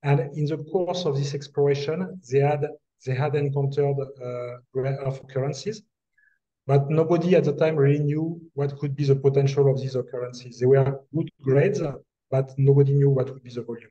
And 0.02 0.20
in 0.38 0.46
the 0.46 0.56
course 0.72 1.04
of 1.04 1.16
this 1.18 1.34
exploration, 1.34 2.18
they 2.30 2.38
had 2.38 2.66
they 3.06 3.14
had 3.14 3.34
encountered 3.34 3.96
uh, 4.00 4.58
rare 4.74 4.98
earth 5.06 5.20
occurrences, 5.22 5.82
but 6.66 6.90
nobody 6.90 7.36
at 7.36 7.44
the 7.44 7.52
time 7.52 7.76
really 7.76 8.00
knew 8.00 8.40
what 8.54 8.76
could 8.78 8.96
be 8.96 9.04
the 9.04 9.16
potential 9.16 9.70
of 9.70 9.80
these 9.80 9.94
occurrences. 9.94 10.58
They 10.58 10.66
were 10.66 11.00
good 11.14 11.30
grades, 11.40 11.80
but 12.30 12.52
nobody 12.58 12.92
knew 12.92 13.10
what 13.10 13.30
would 13.30 13.42
be 13.42 13.50
the 13.50 13.62
volume. 13.62 13.90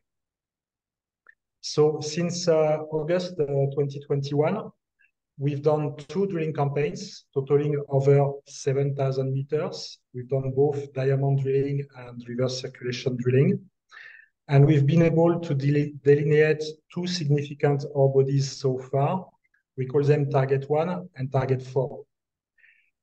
So 1.62 2.00
since 2.02 2.48
uh, 2.48 2.78
August 2.92 3.40
uh, 3.40 3.46
2021, 3.46 4.70
we've 5.38 5.64
done 5.64 5.96
two 6.10 6.28
drilling 6.28 6.54
campaigns 6.54 7.26
totaling 7.34 7.82
over 7.90 8.32
7,000 8.46 9.34
meters. 9.34 9.98
We've 10.14 10.30
done 10.30 10.52
both 10.56 10.94
diamond 10.94 11.42
drilling 11.42 11.84
and 11.98 12.24
reverse 12.28 12.62
circulation 12.62 13.18
drilling. 13.18 13.60
And 14.48 14.66
we've 14.66 14.86
been 14.86 15.02
able 15.02 15.40
to 15.40 15.56
delineate 15.56 16.64
two 16.94 17.08
significant 17.08 17.84
ore 17.94 18.14
bodies 18.14 18.52
so 18.52 18.78
far. 18.78 19.26
We 19.76 19.88
call 19.88 20.04
them 20.04 20.30
target 20.30 20.70
one 20.70 21.10
and 21.16 21.32
target 21.32 21.64
four. 21.64 22.04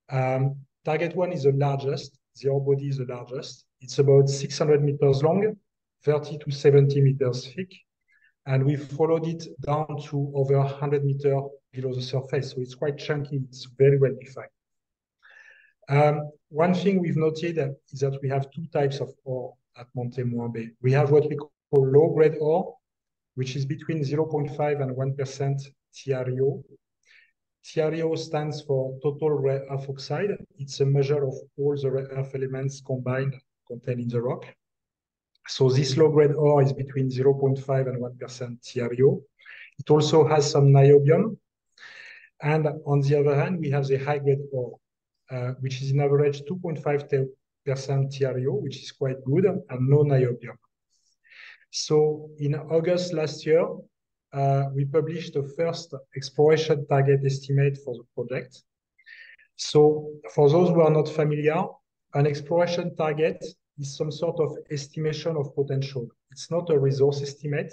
Um, 0.08 0.56
target 0.84 1.16
one 1.16 1.32
is 1.32 1.42
the 1.42 1.52
largest, 1.52 2.16
the 2.40 2.48
ore 2.48 2.64
body 2.64 2.88
is 2.88 2.98
the 2.98 3.06
largest. 3.06 3.64
It's 3.80 3.98
about 3.98 4.28
600 4.28 4.84
meters 4.84 5.22
long, 5.22 5.56
30 6.04 6.38
to 6.38 6.50
70 6.50 7.00
meters 7.00 7.52
thick. 7.52 7.72
And 8.46 8.64
we 8.64 8.76
followed 8.76 9.26
it 9.26 9.44
down 9.64 10.00
to 10.04 10.32
over 10.34 10.58
100 10.58 11.04
meters 11.04 11.42
below 11.72 11.94
the 11.94 12.02
surface. 12.02 12.52
So 12.52 12.60
it's 12.60 12.74
quite 12.74 12.98
chunky, 12.98 13.40
it's 13.48 13.66
very 13.78 13.98
well 13.98 14.14
defined. 14.20 14.48
Um, 15.88 16.30
one 16.48 16.74
thing 16.74 17.00
we've 17.00 17.16
noted 17.16 17.58
is 17.92 18.00
that 18.00 18.18
we 18.22 18.28
have 18.28 18.50
two 18.52 18.66
types 18.72 19.00
of 19.00 19.10
ore 19.24 19.54
at 19.76 19.86
Monte 19.94 20.22
Muambe. 20.22 20.70
We 20.82 20.92
have 20.92 21.10
what 21.10 21.28
we 21.28 21.36
call 21.36 21.50
low-grade 21.72 22.36
ore, 22.40 22.74
which 23.34 23.56
is 23.56 23.64
between 23.64 24.02
0.5 24.02 24.82
and 24.82 24.96
1% 24.96 25.62
TREO. 25.94 26.62
TREO 27.64 28.14
stands 28.16 28.62
for 28.62 28.98
total 29.02 29.30
rare 29.30 29.64
earth 29.70 29.88
oxide. 29.88 30.30
It's 30.58 30.80
a 30.80 30.86
measure 30.86 31.24
of 31.24 31.34
all 31.56 31.76
the 31.80 31.90
rare 31.90 32.08
earth 32.10 32.34
elements 32.34 32.82
combined 32.84 33.34
contained 33.66 34.00
in 34.00 34.08
the 34.08 34.20
rock. 34.20 34.44
So 35.48 35.70
this 35.70 35.96
low-grade 35.96 36.32
ore 36.32 36.62
is 36.62 36.72
between 36.72 37.08
0.5 37.08 37.88
and 37.88 38.02
1% 38.02 38.72
TREO. 38.72 39.22
It 39.78 39.90
also 39.90 40.26
has 40.26 40.50
some 40.50 40.66
niobium. 40.66 41.36
And 42.42 42.66
on 42.86 43.00
the 43.00 43.18
other 43.20 43.34
hand, 43.34 43.60
we 43.60 43.70
have 43.70 43.86
the 43.86 43.96
high-grade 43.96 44.42
ore, 44.52 44.78
uh, 45.30 45.52
which 45.60 45.80
is 45.82 45.92
in 45.92 46.00
average 46.00 46.42
2.5 46.42 47.08
TREO, 47.64 48.54
which 48.54 48.82
is 48.82 48.92
quite 48.92 49.22
good, 49.24 49.44
and 49.44 49.88
no 49.88 49.98
niobium. 49.98 50.56
So 51.70 52.30
in 52.38 52.54
August 52.54 53.12
last 53.14 53.46
year, 53.46 53.66
uh, 54.32 54.64
we 54.74 54.84
published 54.84 55.34
the 55.34 55.42
first 55.56 55.94
exploration 56.16 56.86
target 56.86 57.20
estimate 57.24 57.78
for 57.84 57.94
the 57.94 58.04
project. 58.14 58.62
So 59.56 60.10
for 60.34 60.48
those 60.50 60.68
who 60.70 60.80
are 60.80 60.90
not 60.90 61.08
familiar, 61.08 61.64
an 62.14 62.26
exploration 62.26 62.94
target 62.96 63.44
is 63.78 63.96
some 63.96 64.10
sort 64.10 64.38
of 64.40 64.56
estimation 64.70 65.36
of 65.36 65.54
potential. 65.54 66.08
It's 66.30 66.50
not 66.50 66.70
a 66.70 66.78
resource 66.78 67.22
estimate. 67.22 67.72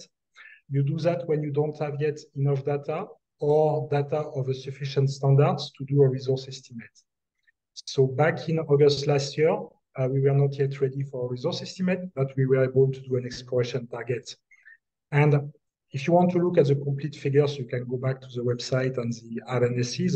You 0.70 0.84
do 0.84 0.98
that 1.00 1.28
when 1.28 1.42
you 1.42 1.52
don't 1.52 1.78
have 1.80 1.96
yet 2.00 2.20
enough 2.36 2.64
data 2.64 3.06
or 3.40 3.88
data 3.90 4.18
of 4.36 4.50
a 4.50 4.54
sufficient 4.54 5.10
standards 5.10 5.72
to 5.78 5.86
do 5.86 6.04
a 6.04 6.08
resource 6.08 6.48
estimate. 6.48 6.96
So 7.74 8.08
back 8.08 8.50
in 8.50 8.60
August 8.60 9.08
last 9.08 9.38
year, 9.38 9.58
uh, 10.00 10.08
we 10.08 10.22
were 10.22 10.34
not 10.34 10.58
yet 10.58 10.80
ready 10.80 11.04
for 11.04 11.26
a 11.26 11.30
resource 11.30 11.62
estimate, 11.62 12.02
but 12.16 12.36
we 12.38 12.46
were 12.46 12.64
able 12.64 12.92
to 12.92 13.02
do 13.02 13.18
an 13.18 13.26
exploration 13.26 13.88
target. 13.88 14.36
And 15.12 15.52
if 15.92 16.08
you 16.08 16.14
want 16.14 16.32
to 16.32 16.38
look 16.38 16.58
at 16.58 16.68
the 16.68 16.76
complete 16.76 17.16
figures, 17.16 17.58
you 17.58 17.66
can 17.66 17.86
go 17.86 17.98
back 17.98 18.22
to 18.22 18.28
the 18.28 18.42
website 18.42 18.98
and 18.98 19.12
the 19.12 19.42
RNSs. 19.50 20.16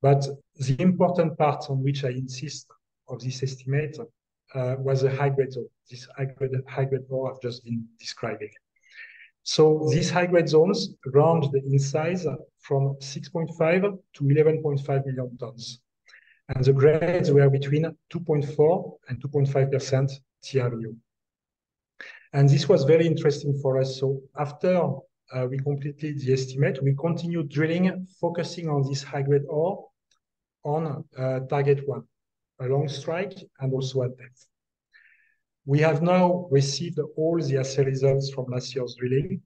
But 0.00 0.26
the 0.56 0.80
important 0.80 1.38
part 1.38 1.66
on 1.70 1.82
which 1.82 2.04
I 2.04 2.08
insist 2.08 2.66
of 3.08 3.20
this 3.20 3.42
estimate 3.42 3.96
uh, 4.54 4.76
was 4.78 5.02
the 5.02 5.10
high-grade 5.10 5.52
zone, 5.52 5.68
this 5.88 6.08
high-grade 6.16 6.52
high 6.66 6.86
-grade 6.86 7.06
ore 7.08 7.30
I've 7.30 7.40
just 7.40 7.64
been 7.64 7.86
describing. 7.98 8.50
So 9.44 9.88
these 9.90 10.10
high-grade 10.10 10.48
zones 10.48 10.94
ranged 11.04 11.54
in 11.54 11.78
size 11.78 12.26
from 12.58 12.96
6.5 13.00 13.98
to 14.14 14.24
11.5 14.24 15.06
million 15.06 15.36
tons. 15.38 15.81
And 16.54 16.64
the 16.64 16.72
grades 16.72 17.30
were 17.30 17.48
between 17.48 17.84
2.4 18.12 18.98
and 19.08 19.22
2.5% 19.22 20.12
TREO. 20.44 20.94
And 22.34 22.48
this 22.48 22.68
was 22.68 22.84
very 22.84 23.06
interesting 23.06 23.58
for 23.62 23.80
us. 23.80 23.98
So 23.98 24.20
after 24.38 24.76
uh, 25.32 25.46
we 25.48 25.58
completed 25.58 26.20
the 26.20 26.32
estimate, 26.32 26.82
we 26.82 26.94
continued 26.94 27.48
drilling, 27.48 28.06
focusing 28.20 28.68
on 28.68 28.82
this 28.88 29.02
high-grade 29.02 29.46
ore 29.48 29.88
on 30.64 31.04
uh, 31.18 31.40
target 31.40 31.86
one, 31.88 32.04
along 32.60 32.88
strike 32.88 33.34
and 33.60 33.72
also 33.72 34.02
at 34.02 34.16
depth. 34.18 34.46
We 35.64 35.78
have 35.80 36.02
now 36.02 36.48
received 36.50 36.98
all 37.16 37.40
the 37.40 37.58
assay 37.58 37.84
results 37.84 38.30
from 38.30 38.46
last 38.46 38.74
year's 38.74 38.96
drilling. 38.98 39.40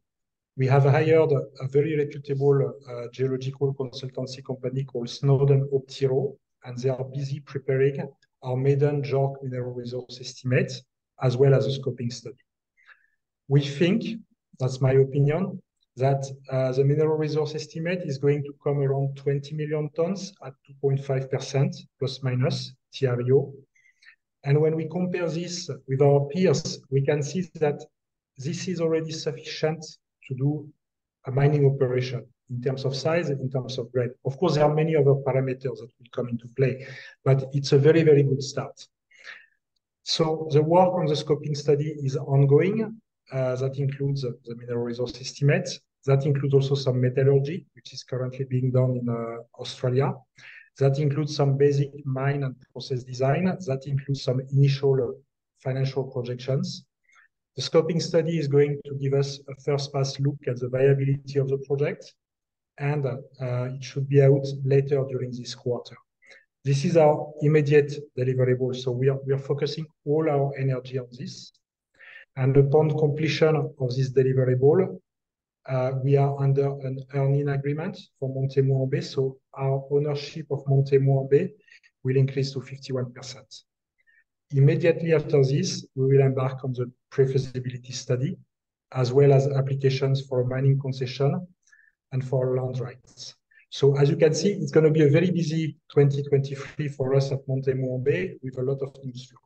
We 0.57 0.67
have 0.67 0.85
hired 0.85 1.33
a 1.61 1.69
very 1.69 1.97
reputable 1.97 2.73
uh, 2.89 3.09
geological 3.13 3.75
consultancy 3.75 4.45
company 4.45 4.85
called 4.85 5.11
Snowden 5.11 5.69
Optiro, 5.73 6.37
and 6.67 6.77
they 6.79 6.89
are 6.89 7.05
busy 7.05 7.41
preparing 7.41 7.97
our 8.43 8.57
maiden 8.57 9.03
JORC 9.03 9.43
mineral 9.43 9.73
resource 9.73 10.19
estimate, 10.21 10.73
as 11.23 11.37
well 11.37 11.55
as 11.55 11.67
a 11.67 11.81
scoping 11.81 12.13
study. 12.13 12.37
We 13.49 13.61
think, 13.61 14.05
that's 14.59 14.81
my 14.81 14.93
opinion, 14.93 15.63
that 15.97 16.27
uh, 16.51 16.73
the 16.73 16.85
mineral 16.85 17.17
resource 17.17 17.55
estimate 17.55 18.03
is 18.05 18.19
going 18.19 18.43
to 18.43 18.53
come 18.63 18.79
around 18.79 19.17
20 19.17 19.55
million 19.55 19.89
tons 19.97 20.33
at 20.45 20.53
2.5% 20.85 21.77
plus 21.99 22.23
minus 22.23 22.73
TREO. 22.93 23.53
And 24.45 24.61
when 24.61 24.77
we 24.77 24.89
compare 24.89 25.29
this 25.29 25.71
with 25.89 26.03
our 26.03 26.29
peers, 26.33 26.81
we 26.91 27.01
can 27.01 27.23
see 27.23 27.49
that 27.55 27.81
this 28.37 28.69
is 28.69 28.81
already 28.81 29.13
sufficient 29.13 29.85
to 30.29 30.35
do 30.35 30.69
a 31.27 31.31
mining 31.31 31.65
operation 31.65 32.27
in 32.51 32.63
terms 32.63 32.85
of 32.85 32.95
size, 32.95 33.31
in 33.31 33.51
terms 33.51 33.79
of 33.79 33.91
grade. 33.93 34.11
Of 34.25 34.39
course, 34.39 34.55
there 34.55 34.65
are 34.65 34.75
many 34.75 34.95
other 34.95 35.15
parameters 35.15 35.79
that 35.81 35.91
will 35.99 36.13
come 36.13 36.29
into 36.29 36.49
play, 36.57 36.87
but 37.25 37.45
it's 37.53 37.73
a 37.73 37.79
very, 37.79 38.03
very 38.03 38.23
good 38.23 38.43
start. 38.43 38.87
So 40.05 40.49
the 40.53 40.63
work 40.63 40.95
on 40.95 41.07
the 41.07 41.15
scoping 41.15 41.57
study 41.57 41.97
is 42.03 42.17
ongoing. 42.17 43.01
Uh, 43.33 43.57
that 43.57 43.77
includes 43.79 44.23
the 44.23 44.55
mineral 44.57 44.85
resource 44.85 45.21
estimate. 45.21 45.69
That 46.05 46.25
includes 46.25 46.55
also 46.55 46.77
some 46.77 47.01
metallurgy, 47.01 47.67
which 47.75 47.93
is 47.93 48.05
currently 48.05 48.45
being 48.45 48.71
done 48.71 48.99
in 49.01 49.09
uh, 49.09 49.43
Australia. 49.61 50.15
That 50.79 50.99
includes 51.01 51.35
some 51.35 51.57
basic 51.57 51.91
mine 52.05 52.45
and 52.45 52.55
process 52.73 53.03
design. 53.03 53.47
That 53.47 53.83
includes 53.87 54.23
some 54.23 54.41
initial 54.53 55.15
financial 55.59 56.05
projections. 56.05 56.85
The 57.57 57.63
scoping 57.63 58.01
study 58.01 58.39
is 58.39 58.47
going 58.47 58.79
to 58.85 58.95
give 58.95 59.15
us 59.15 59.41
a 59.49 59.55
first 59.63 59.93
pass 59.93 60.21
look 60.21 60.37
at 60.47 60.61
the 60.61 60.69
viability 60.69 61.39
of 61.39 61.49
the 61.49 61.59
project, 61.67 62.15
and 62.79 63.07
uh, 63.07 63.17
it 63.41 63.83
should 63.83 64.09
be 64.09 64.23
out 64.23 64.47
later 64.65 65.05
during 65.09 65.31
this 65.31 65.55
quarter. 65.55 65.97
This 66.65 66.85
is 66.85 66.97
our 66.97 67.33
immediate 67.43 67.93
deliverable, 68.19 68.75
so 68.75 68.91
we 68.91 69.09
are, 69.09 69.19
we 69.25 69.33
are 69.33 69.39
focusing 69.39 69.87
all 70.05 70.29
our 70.29 70.53
energy 70.59 70.99
on 70.99 71.07
this. 71.13 71.53
And 72.37 72.57
upon 72.57 72.99
completion 72.99 73.57
of 73.57 73.97
this 73.97 74.13
deliverable, 74.13 75.01
uh, 75.69 75.93
we 76.03 76.17
are 76.17 76.37
under 76.43 76.67
an 76.81 76.99
earning 77.15 77.49
agreement 77.49 77.99
for 78.19 78.29
Monte 78.35 78.63
Muambe, 78.63 79.03
so 79.03 79.39
our 79.57 79.85
ownership 79.91 80.47
of 80.51 80.63
Monte 80.67 80.99
Muambe 80.99 81.51
will 82.05 82.17
increase 82.17 82.53
to 82.53 82.61
51%. 82.61 83.63
Immediately 84.51 85.15
after 85.15 85.43
this, 85.45 85.87
we 85.95 86.07
will 86.07 86.25
embark 86.25 86.63
on 86.65 86.73
the 86.73 86.91
pre-feasibility 87.11 87.93
study, 87.93 88.37
as 88.93 89.13
well 89.13 89.33
as 89.33 89.49
applications 89.49 90.27
for 90.27 90.41
a 90.41 90.47
mining 90.47 90.79
concession 90.79 91.47
and 92.13 92.27
for 92.27 92.57
land 92.57 92.81
rights. 92.81 93.35
So 93.71 93.97
as 93.99 94.09
you 94.09 94.17
can 94.17 94.33
see, 94.35 94.53
it's 94.53 94.73
going 94.73 94.85
to 94.87 94.91
be 94.91 95.03
a 95.03 95.11
very 95.11 95.31
busy 95.31 95.77
2023 95.95 96.89
for 96.89 97.15
us 97.15 97.33
at 97.33 97.47
Monte 97.49 97.73
Muambe 97.73 98.39
with 98.43 98.59
a 98.59 98.63
lot 98.63 98.81
of 98.81 98.97
news 99.05 99.29
flow. 99.29 99.41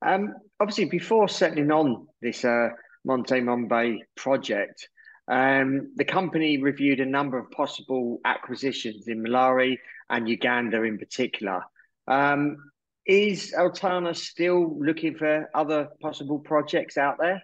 Um, 0.00 0.34
obviously, 0.58 0.86
before 0.86 1.28
settling 1.28 1.70
on 1.70 2.06
this 2.22 2.44
uh, 2.44 2.70
Monte 3.04 3.40
Muambe 3.40 3.98
project, 4.16 4.88
um, 5.28 5.92
the 5.96 6.04
company 6.04 6.58
reviewed 6.62 7.00
a 7.00 7.06
number 7.06 7.38
of 7.38 7.50
possible 7.50 8.20
acquisitions 8.24 9.08
in 9.08 9.22
Malawi 9.22 9.78
and 10.08 10.28
Uganda 10.28 10.82
in 10.82 10.98
particular. 10.98 11.62
Um, 12.06 12.70
is 13.04 13.54
Altona 13.56 14.14
still 14.14 14.78
looking 14.78 15.14
for 15.14 15.48
other 15.54 15.88
possible 16.00 16.38
projects 16.38 16.96
out 16.96 17.16
there? 17.18 17.42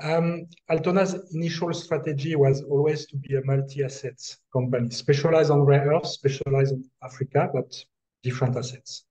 Um, 0.00 0.46
Altona's 0.70 1.14
initial 1.34 1.72
strategy 1.72 2.34
was 2.34 2.62
always 2.62 3.06
to 3.06 3.16
be 3.16 3.36
a 3.36 3.44
multi-asset 3.44 4.18
company, 4.52 4.90
specialized 4.90 5.50
on 5.50 5.62
rare 5.62 5.92
earths, 5.92 6.10
specialized 6.10 6.72
on 6.72 6.84
Africa, 7.02 7.48
but 7.52 7.72
different 8.22 8.56
assets. 8.56 9.04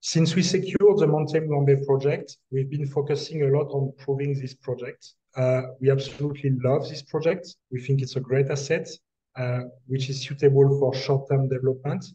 Since 0.00 0.34
we 0.36 0.42
secured 0.42 0.98
the 0.98 1.06
Monte 1.06 1.40
Muambe 1.40 1.84
project, 1.84 2.38
we've 2.50 2.70
been 2.70 2.86
focusing 2.86 3.42
a 3.42 3.48
lot 3.48 3.68
on 3.72 3.92
proving 3.98 4.38
this 4.40 4.54
project. 4.54 5.14
Uh, 5.36 5.62
we 5.80 5.90
absolutely 5.90 6.50
love 6.62 6.88
this 6.88 7.02
project. 7.02 7.54
We 7.70 7.80
think 7.80 8.00
it's 8.00 8.16
a 8.16 8.20
great 8.20 8.48
asset, 8.50 8.88
uh, 9.36 9.62
which 9.86 10.08
is 10.08 10.22
suitable 10.22 10.78
for 10.78 10.94
short-term 10.94 11.48
development 11.48 12.06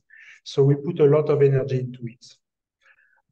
so 0.44 0.64
we 0.64 0.76
put 0.76 1.00
a 1.00 1.06
lot 1.06 1.30
of 1.30 1.42
energy 1.42 1.80
into 1.80 2.06
it. 2.06 2.26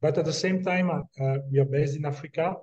But 0.00 0.16
at 0.18 0.24
the 0.24 0.32
same 0.32 0.62
time, 0.62 0.90
uh, 0.90 1.36
we 1.50 1.58
are 1.58 1.64
based 1.64 1.96
in 1.96 2.06
Africa. 2.06 2.56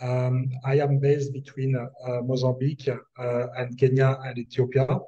Um, 0.00 0.50
I 0.64 0.78
am 0.78 0.98
based 0.98 1.32
between 1.32 1.76
uh, 1.76 2.22
Mozambique 2.22 2.88
uh, 2.88 3.46
and 3.58 3.78
Kenya 3.78 4.18
and 4.24 4.38
Ethiopia. 4.38 4.98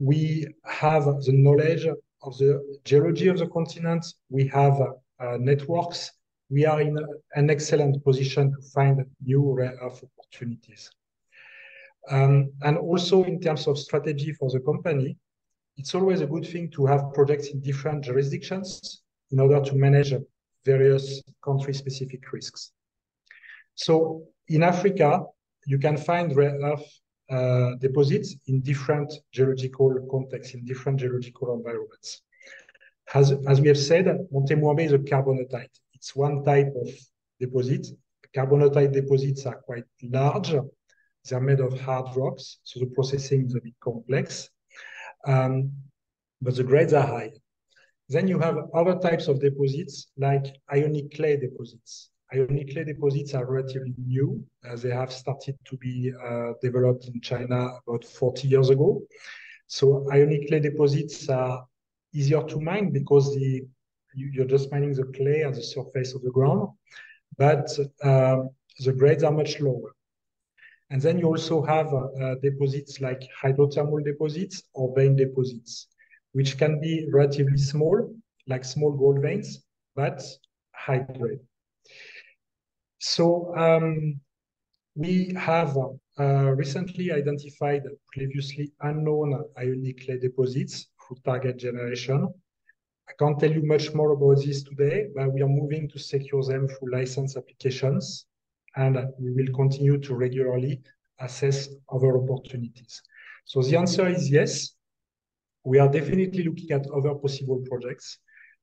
We 0.00 0.48
have 0.64 1.04
the 1.04 1.32
knowledge 1.32 1.86
of 2.22 2.38
the 2.38 2.80
geology 2.84 3.28
of 3.28 3.38
the 3.38 3.46
continent. 3.46 4.04
We 4.28 4.48
have 4.48 4.80
uh, 4.80 5.36
networks. 5.38 6.10
We 6.50 6.66
are 6.66 6.80
in 6.80 6.98
an 7.34 7.50
excellent 7.50 8.04
position 8.04 8.52
to 8.52 8.60
find 8.74 9.04
new 9.24 9.54
rare 9.54 9.76
earth 9.80 10.02
opportunities. 10.18 10.90
Um, 12.10 12.52
and 12.62 12.76
also 12.76 13.22
in 13.22 13.40
terms 13.40 13.68
of 13.68 13.78
strategy 13.78 14.32
for 14.32 14.50
the 14.50 14.60
company, 14.60 15.16
it's 15.76 15.94
always 15.94 16.20
a 16.20 16.26
good 16.26 16.46
thing 16.46 16.70
to 16.72 16.86
have 16.86 17.14
projects 17.14 17.48
in 17.48 17.60
different 17.60 18.04
jurisdictions 18.04 19.02
in 19.30 19.38
order 19.38 19.60
to 19.60 19.74
manage 19.74 20.12
various 20.64 21.22
country-specific 21.44 22.32
risks. 22.32 22.72
So 23.84 24.22
in 24.48 24.62
Africa, 24.62 25.24
you 25.66 25.78
can 25.78 25.96
find 25.96 26.34
rare 26.36 26.58
earth 26.70 26.88
uh, 27.30 27.74
deposits 27.86 28.34
in 28.46 28.60
different 28.60 29.12
geological 29.32 29.88
contexts, 30.10 30.54
in 30.54 30.64
different 30.64 31.00
geological 31.00 31.54
environments. 31.54 32.22
As, 33.14 33.32
as 33.48 33.60
we 33.60 33.68
have 33.68 33.78
said, 33.78 34.06
Monte 34.30 34.54
Muambe 34.54 34.84
is 34.86 34.92
a 34.92 34.98
carbonatite. 34.98 35.76
It's 35.94 36.14
one 36.16 36.44
type 36.44 36.72
of 36.82 36.88
deposit. 37.40 37.86
Carbonatite 38.36 38.92
deposits 38.92 39.46
are 39.46 39.60
quite 39.66 39.84
large. 40.02 40.54
They're 41.24 41.40
made 41.40 41.60
of 41.60 41.78
hard 41.80 42.16
rocks, 42.16 42.58
so 42.64 42.80
the 42.80 42.86
processing 42.86 43.46
is 43.46 43.54
a 43.54 43.60
bit 43.60 43.74
complex 43.80 44.50
um, 45.26 45.72
but 46.40 46.56
the 46.56 46.64
grades 46.64 46.92
are 46.92 47.06
high. 47.06 47.32
Then 48.08 48.28
you 48.28 48.38
have 48.38 48.56
other 48.74 48.98
types 48.98 49.28
of 49.28 49.40
deposits 49.40 50.08
like 50.16 50.44
ionic 50.72 51.14
clay 51.14 51.36
deposits. 51.36 52.10
Ionic 52.34 52.72
clay 52.72 52.84
deposits 52.84 53.34
are 53.34 53.44
relatively 53.44 53.94
new. 53.98 54.42
as 54.64 54.82
they 54.82 54.90
have 54.90 55.12
started 55.12 55.56
to 55.64 55.76
be 55.76 56.12
uh, 56.12 56.52
developed 56.62 57.06
in 57.06 57.20
China 57.20 57.78
about 57.86 58.04
40 58.04 58.48
years 58.48 58.70
ago. 58.70 59.02
So 59.66 60.06
ionic 60.10 60.48
clay 60.48 60.60
deposits 60.60 61.28
are 61.28 61.66
easier 62.14 62.42
to 62.44 62.60
mine 62.60 62.90
because 62.90 63.34
the 63.34 63.66
you, 64.14 64.42
are 64.42 64.46
just 64.46 64.70
mining 64.70 64.94
the 64.94 65.04
clay 65.04 65.42
at 65.44 65.54
the 65.54 65.62
surface 65.62 66.14
of 66.14 66.22
the 66.22 66.30
ground, 66.30 66.68
but 67.38 67.66
um, 68.02 68.50
the 68.84 68.92
grades 68.92 69.22
are 69.22 69.32
much 69.32 69.60
lower. 69.60 69.94
And 70.90 71.00
then 71.00 71.18
you 71.18 71.26
also 71.26 71.62
have 71.62 71.86
uh, 71.94 72.34
deposits 72.42 73.00
like 73.00 73.22
hydrothermal 73.42 74.04
deposits 74.04 74.62
or 74.74 74.94
vein 74.94 75.16
deposits, 75.16 75.88
which 76.32 76.58
can 76.58 76.80
be 76.80 77.08
relatively 77.10 77.56
small, 77.56 78.14
like 78.46 78.64
small 78.64 78.92
gold 78.92 79.22
veins, 79.22 79.62
but 79.96 80.22
high 80.74 80.98
grade. 80.98 81.40
So 83.04 83.52
um, 83.56 84.20
we 84.94 85.34
have 85.36 85.76
uh, 85.76 86.52
recently 86.54 87.10
identified 87.10 87.82
previously 88.12 88.70
unknown 88.80 89.44
ionic 89.58 90.04
clay 90.04 90.18
deposits 90.18 90.86
through 91.00 91.16
target 91.24 91.56
generation. 91.56 92.32
I 93.08 93.12
can't 93.18 93.40
tell 93.40 93.50
you 93.50 93.66
much 93.66 93.92
more 93.92 94.12
about 94.12 94.44
this 94.44 94.62
today, 94.62 95.08
but 95.16 95.32
we 95.32 95.42
are 95.42 95.48
moving 95.48 95.88
to 95.88 95.98
secure 95.98 96.44
them 96.44 96.68
through 96.68 96.92
license 96.92 97.36
applications 97.36 98.26
and 98.76 98.96
we 99.18 99.32
will 99.32 99.52
continue 99.52 99.98
to 99.98 100.14
regularly 100.14 100.80
assess 101.18 101.70
other 101.92 102.16
opportunities. 102.18 103.02
So 103.46 103.62
the 103.62 103.78
answer 103.78 104.06
is 104.06 104.30
yes. 104.30 104.76
We 105.64 105.80
are 105.80 105.88
definitely 105.88 106.44
looking 106.44 106.70
at 106.70 106.86
other 106.90 107.14
possible 107.14 107.64
projects, 107.68 108.18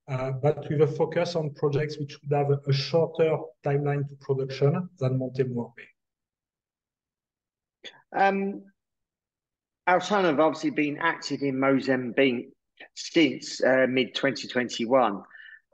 but 0.09 0.67
with 0.69 0.81
a 0.81 0.87
focus 0.87 1.35
on 1.35 1.51
projects 1.51 1.97
which 1.99 2.17
would 2.21 2.35
have 2.35 2.51
a 2.67 2.73
shorter 2.73 3.37
timeline 3.63 4.07
to 4.07 4.15
production 4.15 4.89
than 4.97 5.19
Monte 5.19 5.43
Muambe. 5.43 5.85
Um, 8.15 8.63
Altona 9.87 10.29
have 10.29 10.39
obviously 10.39 10.71
been 10.71 10.97
active 10.97 11.41
in 11.41 11.59
Mozambique 11.59 12.49
since 12.95 13.63
uh, 13.63 13.85
mid 13.87 14.15
2021. 14.15 15.23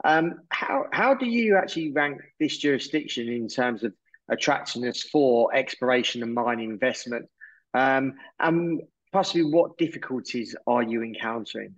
Um, 0.04 0.40
how 0.50 0.84
how 0.92 1.14
do 1.14 1.26
you 1.26 1.56
actually 1.56 1.92
rank 1.92 2.20
this 2.38 2.58
jurisdiction 2.58 3.28
in 3.28 3.48
terms 3.48 3.84
of 3.84 3.94
attractiveness 4.28 5.02
for 5.02 5.54
exploration 5.54 6.22
and 6.22 6.34
mining 6.34 6.70
investment? 6.70 7.26
Um, 7.72 8.14
and 8.38 8.82
possibly 9.12 9.44
what 9.44 9.78
difficulties 9.78 10.54
are 10.66 10.82
you 10.82 11.02
encountering? 11.02 11.74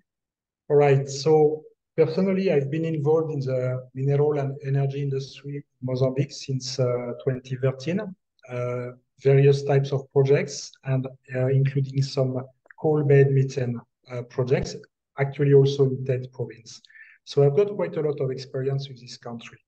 All 0.69 0.77
right. 0.77 1.09
So 1.09 1.63
personally, 1.99 2.53
I've 2.53 2.71
been 2.71 2.85
involved 2.85 3.33
in 3.33 3.41
the 3.41 3.89
mineral 3.93 4.39
and 4.39 4.57
energy 4.65 5.03
industry 5.03 5.57
in 5.57 5.63
Mozambique 5.83 6.33
since 6.33 6.79
uh, 6.79 7.13
2013. 7.25 8.01
Uh, 8.49 8.91
various 9.21 9.65
types 9.65 9.91
of 9.93 10.11
projects 10.13 10.71
and 10.85 11.07
uh, 11.35 11.49
including 11.49 12.01
some 12.03 12.41
coal 12.81 13.03
bed 13.03 13.33
methane 13.33 13.81
uh, 14.13 14.23
projects, 14.23 14.77
actually 15.19 15.53
also 15.53 15.85
in 15.85 16.05
Tete 16.05 16.33
province. 16.33 16.81
So 17.25 17.45
I've 17.45 17.57
got 17.57 17.75
quite 17.75 17.97
a 17.97 18.01
lot 18.01 18.21
of 18.21 18.31
experience 18.31 18.89
with 18.89 19.01
this 19.01 19.17
country. 19.17 19.59